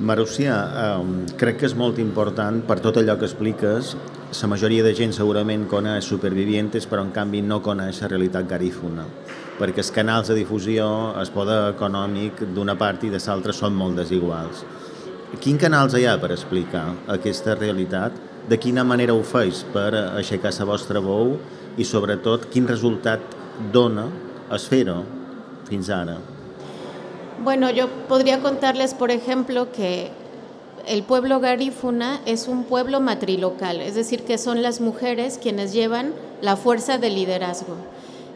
Marúcia, 0.00 0.54
eh, 0.72 1.34
crec 1.36 1.58
que 1.60 1.66
és 1.68 1.74
molt 1.76 1.98
important 2.00 2.62
per 2.64 2.78
tot 2.80 2.96
allò 2.96 3.18
que 3.18 3.26
expliques. 3.28 3.90
La 4.40 4.48
majoria 4.48 4.82
de 4.82 4.94
gent 4.94 5.12
segurament 5.12 5.66
coneix 5.68 6.06
Supervivientes, 6.08 6.86
però 6.88 7.02
en 7.04 7.10
canvi 7.12 7.42
no 7.42 7.60
coneix 7.60 8.00
la 8.00 8.08
realitat 8.08 8.48
garífuna, 8.48 9.04
perquè 9.58 9.84
els 9.84 9.90
canals 9.90 10.28
de 10.28 10.38
difusió, 10.38 11.12
el 11.20 11.28
poder 11.34 11.74
econòmic 11.74 12.40
d'una 12.54 12.78
part 12.78 13.04
i 13.04 13.10
de 13.10 13.20
l'altra 13.26 13.52
són 13.52 13.76
molt 13.76 13.96
desiguals. 13.96 14.64
Quin 15.38 15.58
canals 15.58 15.92
hi 15.92 16.06
ha 16.06 16.16
per 16.18 16.32
explicar 16.32 16.94
aquesta 17.06 17.54
realitat? 17.54 18.12
De 18.48 18.56
quina 18.56 18.82
manera 18.82 19.12
ho 19.12 19.22
feis 19.22 19.66
per 19.70 19.92
aixecar 20.16 20.56
la 20.58 20.64
vostra 20.64 21.00
veu 21.00 21.36
i 21.76 21.84
sobretot 21.84 22.48
quin 22.50 22.66
resultat 22.66 23.20
dona 23.70 24.08
fer-ho 24.56 25.04
fins 25.68 25.90
ara? 25.90 26.39
Bueno, 27.42 27.70
yo 27.70 27.88
podría 28.06 28.40
contarles, 28.40 28.92
por 28.92 29.10
ejemplo, 29.10 29.72
que 29.72 30.10
el 30.86 31.02
pueblo 31.02 31.40
garífuna 31.40 32.20
es 32.26 32.48
un 32.48 32.64
pueblo 32.64 33.00
matrilocal, 33.00 33.80
es 33.80 33.94
decir, 33.94 34.24
que 34.24 34.36
son 34.36 34.60
las 34.60 34.82
mujeres 34.82 35.38
quienes 35.40 35.72
llevan 35.72 36.12
la 36.42 36.56
fuerza 36.56 36.98
del 36.98 37.14
liderazgo. 37.14 37.76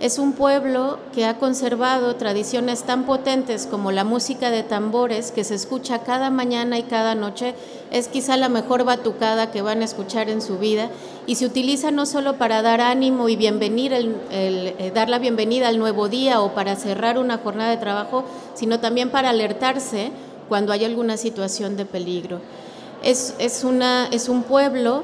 Es 0.01 0.19
un 0.19 0.33
pueblo 0.33 0.99
que 1.15 1.27
ha 1.27 1.37
conservado 1.37 2.17
tradiciones 2.17 2.85
tan 2.85 3.05
potentes 3.05 3.67
como 3.67 3.93
la 3.93 4.05
música 4.05 4.51
de 4.51 4.63
tambores 4.63 5.33
que 5.33 5.45
se 5.45 5.55
escucha 5.55 5.99
cada 5.99 6.31
mañana 6.31 6.79
y 6.79 6.83
cada 6.85 7.15
noche. 7.15 7.55
Es 7.91 8.09
quizá 8.09 8.39
la 8.39 8.49
mejor 8.49 8.85
batucada 8.85 9.51
que 9.51 9.63
van 9.63 9.83
a 9.83 9.85
escuchar 9.85 10.31
en 10.31 10.41
su 10.41 10.59
vida 10.59 10.89
y 11.27 11.37
se 11.37 11.47
utiliza 11.47 11.91
no 11.91 12.07
solo 12.07 12.35
para 12.35 12.63
dar 12.63 12.81
ánimo 12.81 13.29
y 13.29 13.37
bienvenir 13.37 13.93
eh, 14.31 14.93
dar 14.95 15.09
la 15.09 15.19
bienvenida 15.19 15.69
al 15.69 15.79
nuevo 15.79 16.09
día 16.09 16.41
o 16.41 16.55
para 16.55 16.77
cerrar 16.77 17.19
una 17.19 17.39
jornada 17.39 17.71
de 17.71 17.77
trabajo, 17.79 18.25
sino 18.55 18.81
también 18.81 19.11
para 19.11 19.31
alertarse 19.31 20.11
cuando 20.49 20.73
hay 20.73 20.85
alguna 20.85 21.17
situación 21.17 21.77
de 21.77 21.87
peligro. 21.87 22.41
Es, 23.03 23.65
un 23.65 24.43
pueblo 24.45 25.03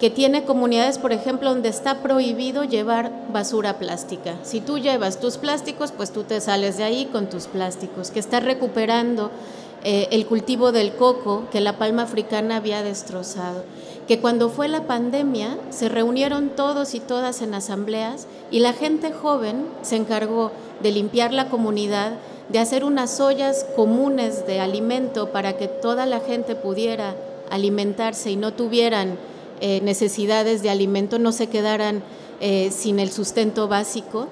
que 0.00 0.10
tiene 0.10 0.44
comunidades, 0.44 0.98
por 0.98 1.12
ejemplo, 1.12 1.50
donde 1.50 1.68
está 1.68 2.02
prohibido 2.02 2.64
llevar 2.64 3.12
basura 3.32 3.78
plástica. 3.78 4.36
Si 4.42 4.60
tú 4.60 4.78
llevas 4.78 5.20
tus 5.20 5.36
plásticos, 5.36 5.92
pues 5.92 6.12
tú 6.12 6.24
te 6.24 6.40
sales 6.40 6.78
de 6.78 6.84
ahí 6.84 7.06
con 7.12 7.28
tus 7.28 7.46
plásticos, 7.46 8.10
que 8.10 8.20
está 8.20 8.40
recuperando 8.40 9.30
eh, 9.84 10.08
el 10.12 10.26
cultivo 10.26 10.72
del 10.72 10.94
coco 10.94 11.48
que 11.50 11.60
la 11.60 11.76
palma 11.76 12.02
africana 12.02 12.56
había 12.56 12.82
destrozado. 12.82 13.64
Que 14.08 14.20
cuando 14.20 14.48
fue 14.48 14.68
la 14.68 14.86
pandemia 14.86 15.58
se 15.70 15.88
reunieron 15.88 16.50
todos 16.50 16.94
y 16.94 17.00
todas 17.00 17.40
en 17.42 17.54
asambleas 17.54 18.26
y 18.50 18.60
la 18.60 18.72
gente 18.72 19.12
joven 19.12 19.64
se 19.82 19.96
encargó 19.96 20.50
de 20.82 20.90
limpiar 20.90 21.32
la 21.32 21.48
comunidad, 21.48 22.14
de 22.48 22.58
hacer 22.58 22.84
unas 22.84 23.20
ollas 23.20 23.64
comunes 23.76 24.46
de 24.46 24.60
alimento 24.60 25.30
para 25.30 25.56
que 25.56 25.68
toda 25.68 26.06
la 26.06 26.20
gente 26.20 26.54
pudiera 26.54 27.14
alimentarse 27.50 28.30
y 28.30 28.36
no 28.36 28.52
tuvieran 28.52 29.16
eh, 29.64 29.80
necesidades 29.80 30.62
de 30.62 30.70
alimento 30.70 31.20
no 31.20 31.30
se 31.30 31.46
quedaran 31.46 32.02
eh, 32.40 32.72
sin 32.72 32.98
el 32.98 33.12
sustento 33.12 33.68
básico. 33.68 34.26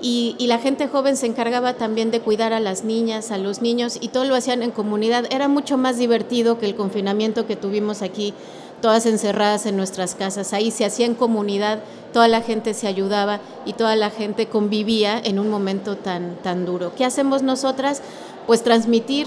Y, 0.00 0.34
la 0.46 0.56
gente 0.56 0.88
joven 0.88 1.18
se 1.18 1.26
encargaba 1.26 1.74
también 1.74 2.10
de 2.10 2.20
cuidar 2.20 2.54
a 2.54 2.60
las 2.60 2.84
niñas, 2.84 3.30
a 3.30 3.36
los 3.36 3.60
niños, 3.60 3.98
y 4.00 4.08
todo 4.08 4.24
lo 4.24 4.34
hacían 4.34 4.62
en 4.62 4.70
comunidad. 4.70 5.26
Era 5.30 5.48
mucho 5.48 5.76
más 5.76 5.98
divertido 5.98 6.58
que 6.58 6.64
el 6.64 6.74
confinamiento 6.74 7.46
que 7.46 7.56
tuvimos 7.56 8.00
aquí, 8.00 8.32
todas 8.80 9.06
encerradas 9.06 9.66
en 9.66 9.76
nuestras 9.76 10.14
casas. 10.14 10.52
Ahí 10.52 10.70
se 10.70 10.84
hacía 10.84 11.06
en 11.06 11.14
comunidad, 11.14 11.80
toda 12.12 12.28
la 12.28 12.42
gente 12.42 12.74
se 12.74 12.86
ayudaba 12.86 13.40
y 13.64 13.74
toda 13.74 13.96
la 13.96 14.10
gente 14.10 14.46
convivía 14.46 15.18
en 15.18 15.38
un 15.38 15.48
momento 15.50 15.96
tan, 15.96 16.36
tan 16.42 16.64
duro. 16.64 16.92
¿Qué 16.96 17.04
hacemos 17.04 17.42
nosotras? 17.42 18.02
Pues 18.46 18.62
transmitir 18.62 19.26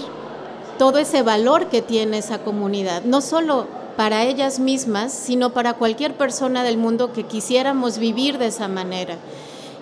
todo 0.78 0.98
ese 0.98 1.22
valor 1.22 1.68
que 1.68 1.82
tiene 1.82 2.18
esa 2.18 2.38
comunidad, 2.38 3.04
no 3.04 3.20
solo 3.20 3.66
para 3.96 4.24
ellas 4.24 4.58
mismas, 4.58 5.12
sino 5.12 5.50
para 5.50 5.74
cualquier 5.74 6.14
persona 6.14 6.64
del 6.64 6.76
mundo 6.76 7.12
que 7.12 7.24
quisiéramos 7.24 7.98
vivir 7.98 8.38
de 8.38 8.46
esa 8.46 8.68
manera. 8.68 9.16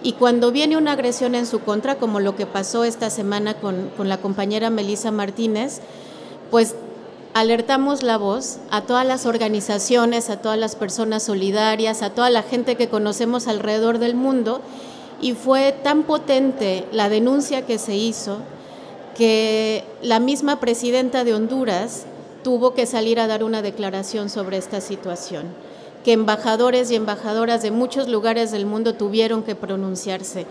Y 0.02 0.12
cuando 0.12 0.50
viene 0.50 0.76
una 0.76 0.92
agresión 0.92 1.34
en 1.34 1.46
su 1.46 1.60
contra, 1.60 1.94
como 1.94 2.20
lo 2.20 2.34
que 2.34 2.46
pasó 2.46 2.84
esta 2.84 3.08
semana 3.08 3.54
con, 3.54 3.90
la 3.98 4.18
compañera 4.18 4.68
Melissa 4.68 5.10
Martínez, 5.10 5.80
pues 6.50 6.74
alertamos 7.34 8.02
la 8.02 8.18
voz 8.18 8.58
a 8.70 8.82
todas 8.82 9.06
las 9.06 9.26
organizaciones, 9.26 10.30
a 10.30 10.40
todas 10.40 10.58
las 10.58 10.76
personas 10.76 11.22
solidarias, 11.22 12.02
a 12.02 12.10
toda 12.10 12.30
la 12.30 12.42
gente 12.42 12.76
que 12.76 12.88
conocemos 12.88 13.48
alrededor 13.48 13.98
del 13.98 14.14
mundo, 14.14 14.60
y 15.20 15.34
fue 15.34 15.72
tan 15.72 16.02
potente 16.02 16.84
la 16.92 17.08
denuncia 17.08 17.64
que 17.64 17.78
se 17.78 17.94
hizo 17.94 18.38
que 19.16 19.84
la 20.02 20.18
misma 20.20 20.58
presidenta 20.58 21.22
de 21.22 21.34
Honduras 21.34 22.06
tuvo 22.42 22.74
que 22.74 22.86
salir 22.86 23.20
a 23.20 23.26
dar 23.26 23.44
una 23.44 23.62
declaración 23.62 24.28
sobre 24.28 24.56
esta 24.56 24.80
situación, 24.80 25.44
que 26.04 26.12
embajadores 26.12 26.90
y 26.90 26.96
embajadoras 26.96 27.62
de 27.62 27.70
muchos 27.70 28.08
lugares 28.08 28.50
del 28.50 28.66
mundo 28.66 28.94
tuvieron 28.94 29.42
que 29.42 29.54
pronunciarse. 29.54 30.46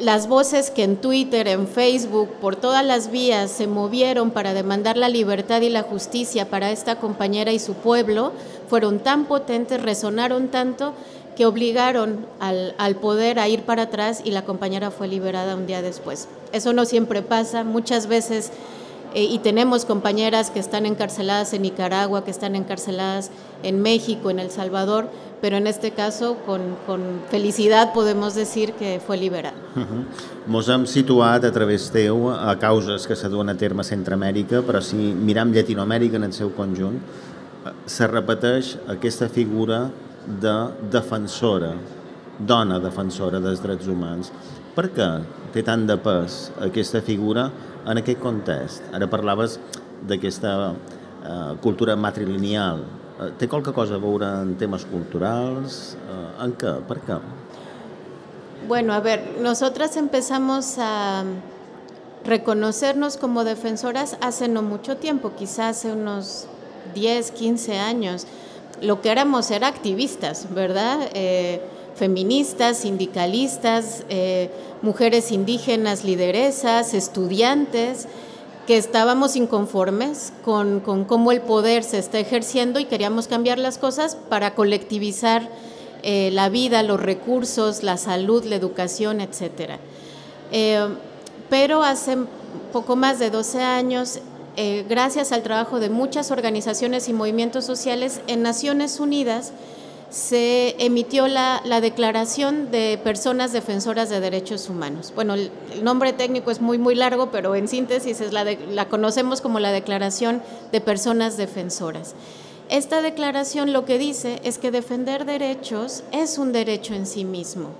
Las 0.00 0.28
voces 0.28 0.70
que 0.70 0.82
en 0.82 0.96
Twitter, 0.96 1.46
en 1.46 1.68
Facebook, 1.68 2.30
por 2.40 2.56
todas 2.56 2.82
las 2.82 3.10
vías 3.10 3.50
se 3.50 3.66
movieron 3.66 4.30
para 4.30 4.54
demandar 4.54 4.96
la 4.96 5.10
libertad 5.10 5.60
y 5.60 5.68
la 5.68 5.82
justicia 5.82 6.48
para 6.48 6.70
esta 6.70 6.96
compañera 6.96 7.52
y 7.52 7.58
su 7.58 7.74
pueblo 7.74 8.32
fueron 8.70 9.00
tan 9.00 9.26
potentes, 9.26 9.82
resonaron 9.82 10.48
tanto 10.48 10.94
que 11.36 11.44
obligaron 11.44 12.24
al, 12.38 12.96
poder 12.96 13.38
a 13.38 13.48
ir 13.48 13.64
para 13.64 13.82
atrás 13.82 14.22
y 14.24 14.30
la 14.30 14.46
compañera 14.46 14.90
fue 14.90 15.06
liberada 15.06 15.54
un 15.54 15.66
día 15.66 15.82
después. 15.82 16.28
Eso 16.52 16.72
no 16.72 16.86
siempre 16.86 17.20
pasa, 17.20 17.62
muchas 17.62 18.06
veces 18.06 18.52
eh, 19.12 19.24
y 19.24 19.38
tenemos 19.40 19.84
compañeras 19.84 20.50
que 20.50 20.60
están 20.60 20.86
encarceladas 20.86 21.52
en 21.52 21.60
Nicaragua, 21.60 22.24
que 22.24 22.30
están 22.30 22.56
encarceladas 22.56 23.30
en 23.62 23.82
México, 23.82 24.30
en 24.30 24.38
El 24.38 24.50
Salvador, 24.50 25.10
pero 25.40 25.56
en 25.56 25.66
este 25.66 25.92
caso 25.92 26.36
con, 26.46 26.60
con 26.86 27.00
felicitat 27.30 27.92
podemos 27.92 28.34
decir 28.34 28.74
que 28.74 29.00
fue 29.04 29.16
liberada. 29.16 29.56
Uh 29.74 29.80
-huh. 29.80 30.04
Mos 30.46 30.68
hem 30.68 30.86
situat 30.86 31.44
a 31.44 31.52
través 31.52 31.90
teu 31.90 32.30
a 32.30 32.56
causes 32.58 33.06
que 33.06 33.16
se 33.16 33.28
duen 33.28 33.48
a 33.48 33.54
terme 33.54 33.80
a 33.80 33.84
Centroamèrica, 33.84 34.62
però 34.62 34.80
si 34.80 34.96
miram 34.96 35.52
Llatinoamèrica 35.52 36.16
en 36.16 36.24
el 36.24 36.32
seu 36.32 36.50
conjunt, 36.50 36.96
eh, 36.96 37.70
se 37.86 38.06
repeteix 38.06 38.78
aquesta 38.88 39.28
figura 39.28 39.90
de 40.40 40.68
defensora, 40.90 41.74
dona 42.38 42.78
defensora 42.78 43.40
dels 43.40 43.62
drets 43.62 43.86
humans. 43.86 44.32
Per 44.74 44.90
què 44.92 45.20
té 45.52 45.62
tant 45.62 45.86
de 45.86 45.96
pes 45.96 46.52
aquesta 46.60 47.00
figura 47.00 47.50
en 47.86 47.98
aquest 47.98 48.20
context. 48.20 48.82
Ara 48.92 49.06
parlaves 49.06 49.58
d'aquesta 50.06 50.74
eh, 51.24 51.56
cultura 51.60 51.96
matrilineal. 51.96 52.99
Eh, 53.20 53.32
té 53.36 53.48
qualque 53.48 53.72
cosa 53.76 53.98
a 53.98 54.00
veure 54.00 54.28
en 54.40 54.54
temes 54.56 54.86
culturals? 54.88 55.94
Eh, 56.08 56.44
en? 56.46 56.70
Per 56.88 57.00
qué? 57.04 57.18
Bueno, 58.66 58.94
a 58.94 59.00
ver, 59.00 59.36
nosotras 59.40 59.96
empezamos 59.96 60.76
a 60.78 61.24
reconocernos 62.24 63.16
como 63.16 63.44
defensoras 63.44 64.16
hace 64.20 64.48
no 64.48 64.62
mucho 64.62 64.96
tiempo, 64.96 65.32
quizás 65.36 65.78
hace 65.78 65.92
unos 65.92 66.46
10, 66.94 67.30
15 67.32 67.78
años. 67.78 68.26
Lo 68.80 69.02
que 69.02 69.10
éramos 69.10 69.50
era 69.50 69.68
activistas, 69.68 70.46
¿verdad? 70.54 71.10
Eh, 71.12 71.60
feministas, 71.96 72.78
sindicalistas, 72.78 74.04
mujeres 74.80 75.32
indígenas, 75.32 76.02
lideresas, 76.04 76.94
estudiantes, 76.94 78.08
que 78.66 78.76
estábamos 78.76 79.36
inconformes 79.36 80.32
con, 80.44 80.80
cómo 80.80 81.32
el 81.32 81.40
poder 81.40 81.82
se 81.82 81.98
está 81.98 82.18
ejerciendo 82.18 82.78
y 82.78 82.84
queríamos 82.84 83.26
cambiar 83.26 83.58
las 83.58 83.78
cosas 83.78 84.16
para 84.16 84.54
colectivizar 84.54 85.48
eh, 86.02 86.30
la 86.32 86.48
vida, 86.48 86.82
los 86.82 87.00
recursos, 87.00 87.82
la 87.82 87.96
salud, 87.96 88.44
la 88.44 88.56
educación, 88.56 89.20
etc. 89.20 89.78
Eh, 90.52 90.88
pero 91.48 91.82
hace 91.82 92.16
poco 92.72 92.96
más 92.96 93.18
de 93.18 93.30
12 93.30 93.60
años, 93.60 94.20
gracias 94.88 95.32
al 95.32 95.42
trabajo 95.42 95.80
de 95.80 95.88
muchas 95.88 96.30
organizaciones 96.30 97.08
y 97.08 97.14
movimientos 97.14 97.64
sociales 97.64 98.20
en 98.26 98.42
Naciones 98.42 99.00
Unidas, 99.00 99.52
se 100.10 100.74
emitió 100.84 101.28
la, 101.28 101.62
Declaración 101.80 102.70
de 102.70 103.00
Personas 103.02 103.52
Defensoras 103.52 104.10
de 104.10 104.20
Derechos 104.20 104.68
Humanos. 104.68 105.12
Bueno, 105.14 105.34
el, 105.34 105.50
nombre 105.82 106.12
técnico 106.12 106.50
es 106.50 106.60
muy, 106.60 106.78
muy 106.78 106.94
largo, 106.94 107.30
pero 107.30 107.54
en 107.54 107.68
síntesis 107.68 108.20
es 108.20 108.32
la, 108.32 108.44
la 108.44 108.88
conocemos 108.88 109.40
como 109.40 109.60
la 109.60 109.72
Declaración 109.72 110.42
de 110.72 110.80
Personas 110.80 111.36
Defensoras. 111.36 112.14
Esta 112.68 113.02
declaración 113.02 113.72
lo 113.72 113.84
que 113.84 113.98
dice 113.98 114.40
es 114.44 114.58
que 114.58 114.70
defender 114.70 115.24
derechos 115.24 116.04
es 116.12 116.38
un 116.38 116.52
derecho 116.52 116.94
en 116.94 117.06
sí 117.06 117.24
mismo. 117.24 117.70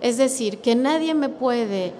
Es 0.00 0.16
decir, 0.16 0.58
que 0.58 0.74
nadie 0.74 1.14
me 1.14 1.28
puede 1.28 1.92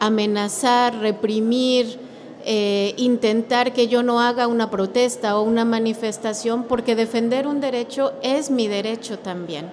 amenazar, 0.00 0.98
reprimir, 0.98 2.05
eh, 2.48 2.94
intentar 2.96 3.72
que 3.72 3.88
yo 3.88 4.04
no 4.04 4.20
haga 4.20 4.46
una 4.46 4.70
protesta 4.70 5.36
o 5.36 5.42
una 5.42 5.64
manifestación, 5.64 6.62
porque 6.62 6.94
defender 6.94 7.48
un 7.48 7.60
derecho 7.60 8.12
es 8.22 8.50
mi 8.50 8.68
derecho 8.68 9.18
también. 9.18 9.72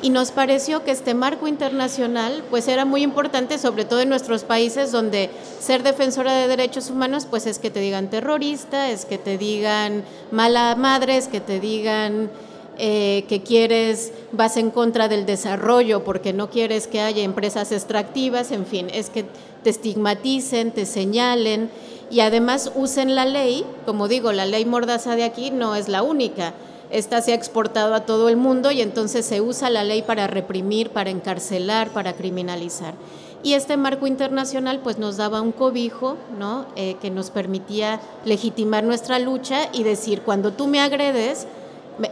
y 0.00 0.10
nos 0.10 0.30
pareció 0.30 0.84
que 0.84 0.92
este 0.92 1.12
marco 1.12 1.48
internacional 1.48 2.44
pues 2.50 2.68
era 2.68 2.84
muy 2.84 3.02
importante, 3.02 3.58
sobre 3.58 3.84
todo 3.84 4.00
en 4.00 4.08
nuestros 4.08 4.44
países 4.44 4.92
donde 4.92 5.28
ser 5.58 5.82
defensora 5.82 6.32
de 6.34 6.46
derechos 6.46 6.88
humanos 6.88 7.26
pues 7.28 7.46
es 7.46 7.58
que 7.58 7.68
te 7.68 7.80
digan 7.80 8.08
terrorista, 8.08 8.90
es 8.90 9.04
que 9.04 9.18
te 9.18 9.36
digan 9.36 10.04
mala 10.30 10.76
madre, 10.76 11.16
es 11.16 11.26
que 11.26 11.40
te 11.40 11.58
digan 11.58 12.30
eh, 12.78 13.24
que 13.28 13.42
quieres, 13.42 14.12
vas 14.32 14.56
en 14.56 14.70
contra 14.70 15.08
del 15.08 15.26
desarrollo 15.26 16.04
porque 16.04 16.32
no 16.32 16.50
quieres 16.50 16.86
que 16.86 17.00
haya 17.00 17.22
empresas 17.22 17.72
extractivas, 17.72 18.52
en 18.52 18.66
fin, 18.66 18.88
es 18.92 19.10
que 19.10 19.24
te 19.62 19.70
estigmaticen, 19.70 20.70
te 20.70 20.86
señalen 20.86 21.70
y 22.10 22.20
además 22.20 22.72
usen 22.74 23.14
la 23.14 23.26
ley, 23.26 23.64
como 23.84 24.08
digo, 24.08 24.32
la 24.32 24.46
ley 24.46 24.64
mordaza 24.64 25.16
de 25.16 25.24
aquí 25.24 25.50
no 25.50 25.74
es 25.74 25.88
la 25.88 26.02
única 26.02 26.54
esta 26.90 27.20
se 27.20 27.32
ha 27.32 27.34
exportado 27.34 27.94
a 27.94 28.06
todo 28.06 28.28
el 28.28 28.36
mundo 28.36 28.70
y 28.70 28.80
entonces 28.80 29.26
se 29.26 29.40
usa 29.40 29.70
la 29.70 29.84
ley 29.84 30.02
para 30.02 30.26
reprimir, 30.26 30.90
para 30.90 31.10
encarcelar, 31.10 31.90
para 31.90 32.14
criminalizar. 32.14 32.94
Y 33.42 33.52
este 33.52 33.76
marco 33.76 34.06
internacional 34.06 34.80
pues 34.82 34.98
nos 34.98 35.16
daba 35.16 35.40
un 35.40 35.52
cobijo, 35.52 36.16
¿no? 36.38 36.66
Eh, 36.74 36.96
que 37.00 37.10
nos 37.10 37.30
permitía 37.30 38.00
legitimar 38.24 38.82
nuestra 38.82 39.18
lucha 39.18 39.68
y 39.72 39.84
decir, 39.84 40.22
cuando 40.22 40.52
tú 40.52 40.66
me 40.66 40.80
agredes, 40.80 41.46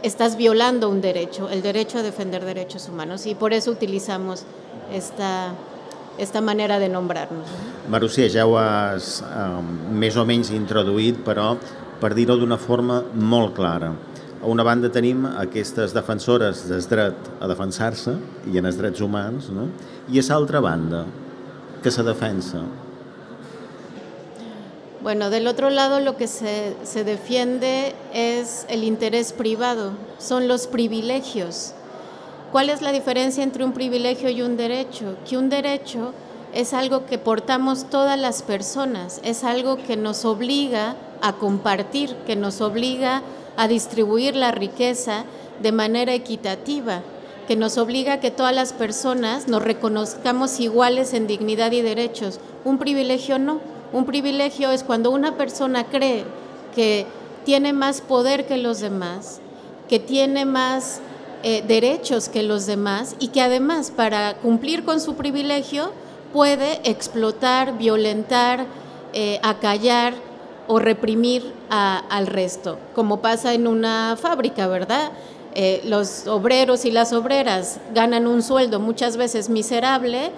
estás 0.03 0.37
violando 0.37 0.89
un 0.89 1.01
derecho, 1.01 1.49
el 1.49 1.61
derecho 1.61 1.99
a 1.99 2.03
defender 2.03 2.43
derechos 2.45 2.89
humanos. 2.89 3.25
Y 3.25 3.35
por 3.35 3.53
eso 3.53 3.71
utilizamos 3.71 4.43
esta, 4.93 5.53
esta 6.17 6.41
manera 6.41 6.79
de 6.79 6.89
nombrarnos. 6.89 7.47
Marusia, 7.89 8.27
ja 8.29 8.45
ho 8.45 8.57
has 8.59 9.21
um, 9.23 9.67
més 9.99 10.17
o 10.17 10.25
menys 10.27 10.51
introduït, 10.51 11.21
però 11.23 11.53
per 12.01 12.13
dir-ho 12.17 12.37
d'una 12.37 12.57
forma 12.59 13.01
molt 13.13 13.55
clara. 13.55 13.93
A 14.37 14.45
una 14.45 14.63
banda 14.63 14.91
tenim 14.93 15.25
aquestes 15.25 15.95
defensores 15.95 16.67
del 16.69 16.83
dret 16.85 17.31
a 17.41 17.47
defensar-se 17.49 18.13
i 18.51 18.59
en 18.59 18.67
els 18.69 18.77
drets 18.77 19.01
humans, 19.01 19.49
no? 19.49 19.69
i 20.11 20.19
a 20.19 20.25
l'altra 20.29 20.61
banda, 20.61 21.05
que 21.81 21.91
se 21.91 22.03
defensa. 22.03 22.61
Bueno, 25.01 25.29
del 25.29 25.47
otro 25.47 25.69
lado 25.69 25.99
lo 25.99 26.17
que 26.17 26.27
se, 26.27 26.75
se 26.83 27.03
defiende 27.03 27.93
es 28.13 28.65
el 28.67 28.83
interés 28.83 29.31
privado, 29.31 29.91
son 30.17 30.47
los 30.47 30.65
privilegios. 30.65 31.73
¿Cuál 32.51 32.69
es 32.69 32.81
la 32.81 32.91
diferencia 32.91 33.43
entre 33.43 33.63
un 33.63 33.73
privilegio 33.73 34.29
y 34.29 34.41
un 34.41 34.57
derecho? 34.57 35.15
Que 35.29 35.37
un 35.37 35.49
derecho 35.49 36.13
es 36.53 36.73
algo 36.73 37.05
que 37.05 37.19
portamos 37.19 37.89
todas 37.89 38.17
las 38.17 38.41
personas, 38.41 39.21
es 39.23 39.43
algo 39.43 39.77
que 39.77 39.97
nos 39.97 40.25
obliga 40.25 40.95
a 41.21 41.33
compartir, 41.33 42.15
que 42.25 42.35
nos 42.35 42.61
obliga 42.61 43.21
a 43.57 43.67
distribuir 43.67 44.35
la 44.35 44.51
riqueza 44.51 45.25
de 45.61 45.71
manera 45.71 46.13
equitativa, 46.13 47.01
que 47.47 47.55
nos 47.55 47.77
obliga 47.77 48.13
a 48.13 48.19
que 48.19 48.31
todas 48.31 48.55
las 48.55 48.73
personas 48.73 49.47
nos 49.47 49.61
reconozcamos 49.61 50.59
iguales 50.59 51.13
en 51.13 51.27
dignidad 51.27 51.71
y 51.71 51.81
derechos. 51.81 52.39
Un 52.65 52.77
privilegio 52.77 53.37
no. 53.37 53.76
Un 53.93 54.05
privilegio 54.05 54.71
es 54.71 54.83
cuando 54.83 55.11
una 55.11 55.37
persona 55.37 55.85
cree 55.85 56.23
que 56.75 57.05
tiene 57.45 57.73
más 57.73 58.01
poder 58.01 58.45
que 58.45 58.57
los 58.57 58.79
demás, 58.79 59.39
que 59.87 59.99
tiene 59.99 60.45
más 60.45 60.99
eh, 61.43 61.63
derechos 61.65 62.29
que 62.29 62.43
los 62.43 62.65
demás 62.65 63.15
y 63.19 63.29
que 63.29 63.41
además 63.41 63.91
para 63.91 64.35
cumplir 64.37 64.83
con 64.83 64.99
su 64.99 65.15
privilegio 65.15 65.91
puede 66.33 66.81
explotar, 66.83 67.77
violentar, 67.77 68.65
eh, 69.13 69.39
acallar, 69.43 70.13
o 70.67 70.79
reprimir 70.79 71.53
al 71.69 72.27
resto, 72.27 72.77
como 72.93 73.21
pasa 73.21 73.53
en 73.53 73.67
una 73.67 74.17
fábrica, 74.19 74.67
¿verdad? 74.67 75.11
Eh, 75.55 75.81
los 75.85 76.27
obreros 76.27 76.85
y 76.85 76.91
las 76.91 77.13
obreras 77.13 77.79
ganan 77.93 78.27
un 78.27 78.43
sueldo 78.43 78.79
muchas 78.79 79.17
veces 79.17 79.49
miserable 79.49 80.31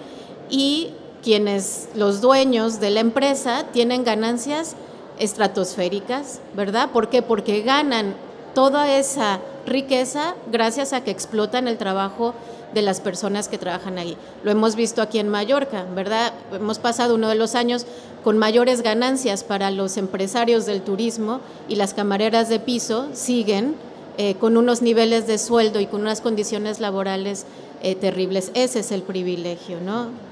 y 0.49 0.91
quienes, 1.23 1.89
los 1.95 2.21
dueños 2.21 2.79
de 2.79 2.91
la 2.91 2.99
empresa, 2.99 3.65
tienen 3.71 4.03
ganancias 4.03 4.75
estratosféricas, 5.19 6.39
¿verdad? 6.55 6.91
¿Por 6.91 7.09
qué? 7.09 7.21
Porque 7.21 7.61
ganan 7.61 8.15
toda 8.53 8.97
esa 8.97 9.39
riqueza 9.65 10.35
gracias 10.51 10.93
a 10.93 11.03
que 11.03 11.11
explotan 11.11 11.67
el 11.67 11.77
trabajo 11.77 12.33
de 12.73 12.81
las 12.81 13.01
personas 13.01 13.47
que 13.47 13.57
trabajan 13.57 13.97
ahí. 13.97 14.17
Lo 14.43 14.51
hemos 14.51 14.75
visto 14.75 15.01
aquí 15.01 15.19
en 15.19 15.29
Mallorca, 15.29 15.85
¿verdad? 15.95 16.33
Hemos 16.51 16.79
pasado 16.79 17.15
uno 17.15 17.29
de 17.29 17.35
los 17.35 17.55
años 17.55 17.85
con 18.23 18.37
mayores 18.37 18.81
ganancias 18.81 19.43
para 19.43 19.71
los 19.71 19.97
empresarios 19.97 20.65
del 20.65 20.81
turismo 20.81 21.41
y 21.67 21.75
las 21.75 21.93
camareras 21.93 22.49
de 22.49 22.59
piso 22.59 23.07
siguen 23.13 23.75
eh, 24.17 24.35
con 24.35 24.57
unos 24.57 24.81
niveles 24.81 25.25
de 25.27 25.37
sueldo 25.37 25.79
y 25.79 25.87
con 25.87 26.01
unas 26.01 26.21
condiciones 26.21 26.79
laborales 26.79 27.45
eh, 27.81 27.95
terribles. 27.95 28.51
Ese 28.53 28.79
es 28.79 28.91
el 28.91 29.01
privilegio, 29.01 29.79
¿no? 29.79 30.28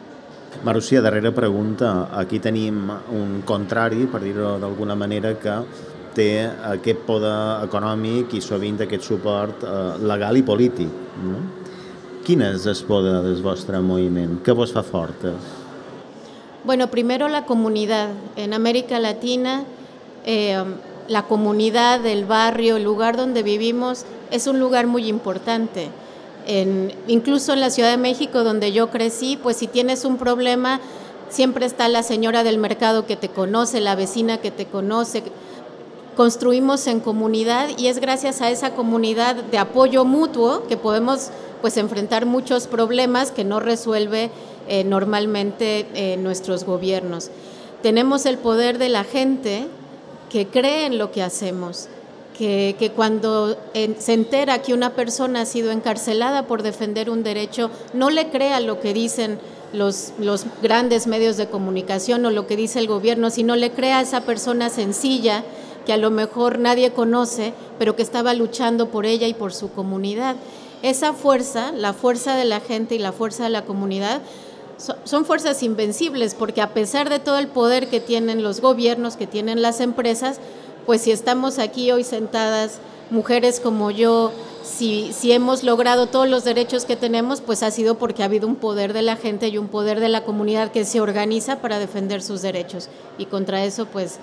Marúcia, 0.64 1.02
darrera 1.02 1.32
pregunta. 1.32 2.10
Aquí 2.18 2.40
tenim 2.40 2.90
un 3.14 3.42
contrari, 3.46 4.08
per 4.10 4.24
dir-ho 4.24 4.58
d'alguna 4.62 4.96
manera, 4.98 5.36
que 5.38 5.54
té 6.18 6.48
aquest 6.72 7.04
poder 7.06 7.62
econòmic 7.68 8.34
i 8.34 8.42
sovint 8.42 8.82
aquest 8.82 9.06
suport 9.06 9.62
eh, 9.62 9.76
legal 10.02 10.40
i 10.40 10.44
polític. 10.44 10.90
No? 11.22 11.44
Quin 12.26 12.42
és 12.44 12.66
el 12.68 12.82
poder 12.90 13.22
del 13.24 13.38
vostre 13.46 13.80
moviment? 13.86 14.40
Què 14.44 14.56
vos 14.58 14.74
fa 14.74 14.84
fortes? 14.84 15.54
Bueno, 16.66 16.90
primero 16.90 17.30
la 17.30 17.46
comunidad. 17.46 18.10
En 18.36 18.54
América 18.54 19.00
Latina, 19.00 19.64
eh, 20.26 20.58
la 21.08 21.24
comunidad, 21.24 22.06
el 22.06 22.26
barrio, 22.26 22.78
el 22.78 22.84
lugar 22.84 23.16
donde 23.16 23.44
vivimos 23.44 24.06
es 24.32 24.48
un 24.48 24.60
lugar 24.60 24.88
muy 24.88 25.08
importante. 25.08 25.90
En, 26.48 26.94
incluso 27.08 27.54
en 27.54 27.60
la 27.60 27.70
Ciudad 27.70 27.92
de 27.92 27.98
México, 27.98 28.44
donde 28.44 28.72
yo 28.72 28.90
crecí, 28.90 29.38
pues 29.42 29.58
si 29.58 29.68
tienes 29.68 30.06
un 30.06 30.18
problema, 30.18 30.80
siempre 31.30 31.66
está 31.66 31.88
la 31.88 32.04
señora 32.04 32.44
del 32.44 32.58
mercado 32.58 33.06
que 33.06 33.18
te 33.18 33.30
conoce, 33.30 33.82
la 33.82 33.96
vecina 33.96 34.40
que 34.40 34.50
te 34.50 34.66
conoce. 34.66 35.24
Construimos 36.16 36.88
en 36.88 37.00
comunidad 37.00 37.70
y 37.78 37.88
es 37.88 38.00
gracias 38.00 38.42
a 38.42 38.50
esa 38.50 38.72
comunidad 38.72 39.36
de 39.36 39.58
apoyo 39.58 40.06
mutuo 40.06 40.66
que 40.68 40.78
podemos 40.78 41.30
pues 41.62 41.78
enfrentar 41.78 42.26
muchos 42.26 42.68
problemas 42.68 43.32
que 43.32 43.44
no 43.44 43.60
resuelve 43.60 44.32
eh, 44.68 44.84
normalmente 44.84 45.86
eh, 45.94 46.18
nuestros 46.18 46.64
gobiernos. 46.64 47.30
Tenemos 47.82 48.26
el 48.26 48.38
poder 48.38 48.78
de 48.78 48.90
la 48.90 49.04
gente 49.04 49.68
que 50.30 50.48
cree 50.48 50.86
en 50.86 50.98
lo 50.98 51.12
que 51.12 51.24
hacemos, 51.24 51.88
que, 52.38 52.92
cuando 52.96 53.58
se 53.98 54.14
entera 54.14 54.62
que 54.62 54.74
una 54.74 54.94
persona 54.94 55.42
ha 55.42 55.46
sido 55.46 55.72
encarcelada 55.72 56.46
por 56.46 56.62
defender 56.62 57.10
un 57.10 57.24
derecho, 57.24 57.72
no 57.94 58.10
le 58.10 58.30
crea 58.30 58.60
lo 58.60 58.80
que 58.80 58.94
dicen 58.94 59.40
los, 59.74 60.14
los, 60.20 60.46
grandes 60.62 61.08
medios 61.08 61.36
de 61.38 61.48
comunicación 61.48 62.26
o 62.26 62.32
lo 62.32 62.46
que 62.46 62.56
dice 62.56 62.80
el 62.80 62.88
gobierno, 62.88 63.32
sino 63.32 63.56
le 63.56 63.72
crea 63.72 64.00
a 64.00 64.02
esa 64.02 64.22
persona 64.22 64.70
sencilla 64.70 65.44
que 65.86 65.94
a 65.94 65.98
lo 65.98 66.12
mejor 66.12 66.60
nadie 66.60 66.92
conoce, 66.92 67.54
pero 67.80 67.96
que 67.96 68.04
estaba 68.04 68.34
luchando 68.34 68.90
por 68.90 69.06
ella 69.06 69.28
y 69.28 69.34
por 69.34 69.54
su 69.54 69.72
comunidad. 69.72 70.36
Esa 70.84 71.14
fuerza, 71.14 71.72
la 71.72 71.94
fuerza 71.94 72.36
de 72.36 72.46
la 72.46 72.60
gente 72.60 72.94
y 72.96 73.00
la 73.00 73.14
fuerza 73.14 73.46
de 73.46 73.50
la 73.50 73.66
comunidad, 73.66 74.22
son 75.06 75.26
fuerzas 75.26 75.64
invencibles 75.64 76.36
porque 76.36 76.62
a 76.62 76.74
pesar 76.76 77.10
de 77.10 77.18
todo 77.18 77.40
el 77.40 77.48
poder 77.48 77.88
que 77.88 78.00
tienen 78.00 78.44
los 78.44 78.62
gobiernos, 78.62 79.18
que 79.18 79.26
tienen 79.26 79.64
las 79.64 79.80
empresas, 79.82 80.40
pues 80.88 81.02
si 81.02 81.12
estamos 81.12 81.60
aquí 81.60 81.92
hoy 81.92 82.04
sentadas, 82.06 82.80
mujeres 83.12 83.60
como 83.60 83.92
yo, 83.92 84.32
si, 84.64 85.12
si 85.12 85.34
hemos 85.34 85.64
logrado 85.64 86.08
todos 86.08 86.30
los 86.30 86.46
derechos 86.46 86.86
que 86.86 86.96
tenemos, 86.96 87.42
pues 87.42 87.62
ha 87.62 87.72
sido 87.72 87.98
porque 87.98 88.24
ha 88.24 88.26
habido 88.26 88.48
un 88.48 88.56
poder 88.56 88.94
de 88.94 89.02
la 89.02 89.18
gente 89.18 89.50
y 89.50 89.58
un 89.58 89.68
poder 89.68 90.00
de 90.00 90.08
la 90.08 90.24
comunidad 90.24 90.72
que 90.72 90.86
se 90.86 91.02
organiza 91.02 91.60
para 91.60 91.78
defender 91.78 92.24
sus 92.24 92.42
derechos. 92.42 92.88
Y 93.18 93.26
contra 93.26 93.66
eso, 93.66 93.86
pues 93.86 94.20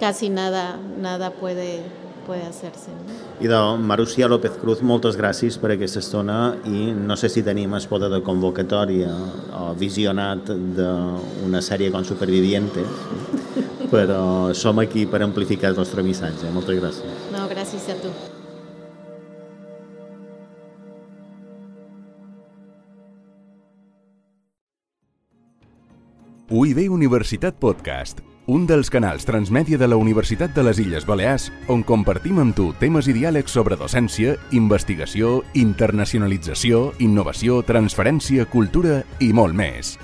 casi 0.00 0.28
nada, 0.28 0.80
nada 1.00 1.30
puede, 1.30 1.82
puede 2.26 2.42
hacerse. 2.42 2.90
No? 2.90 3.44
Idò, 3.44 3.76
Marusia 3.76 4.26
López 4.26 4.58
Cruz, 4.60 4.82
moltes 4.82 5.14
gràcies 5.14 5.54
per 5.62 5.70
aquesta 5.70 6.00
estona 6.02 6.56
i 6.66 6.90
no 6.90 7.14
sé 7.16 7.30
si 7.30 7.44
tenim 7.46 7.70
poder 7.88 8.10
de 8.10 8.18
convocatòria 8.26 9.12
o 9.54 9.74
visionat 9.78 10.50
d'una 10.50 11.62
sèrie 11.62 11.92
com 11.94 12.02
Supervivientes, 12.02 12.86
però 13.90 14.54
som 14.54 14.78
aquí 14.82 15.06
per 15.06 15.22
amplificar 15.26 15.72
el 15.72 15.78
vostre 15.78 16.02
missatge. 16.02 16.50
Moltes 16.54 16.80
gràcies. 16.80 17.28
No, 17.34 17.46
gràcies 17.50 17.88
a 17.92 17.98
tu. 18.02 18.12
UIB 26.48 26.88
Universitat 26.88 27.58
Podcast 27.60 28.24
un 28.48 28.62
dels 28.64 28.88
canals 28.88 29.26
transmèdia 29.28 29.76
de 29.76 29.84
la 29.84 29.96
Universitat 30.00 30.54
de 30.56 30.62
les 30.64 30.78
Illes 30.80 31.04
Balears 31.04 31.50
on 31.68 31.82
compartim 31.84 32.38
amb 32.40 32.56
tu 32.56 32.70
temes 32.80 33.04
i 33.04 33.12
diàlegs 33.12 33.52
sobre 33.52 33.76
docència, 33.76 34.38
investigació, 34.56 35.42
internacionalització, 35.52 36.94
innovació, 37.04 37.60
transferència, 37.68 38.48
cultura 38.48 39.02
i 39.20 39.34
molt 39.36 39.52
més. 39.52 39.98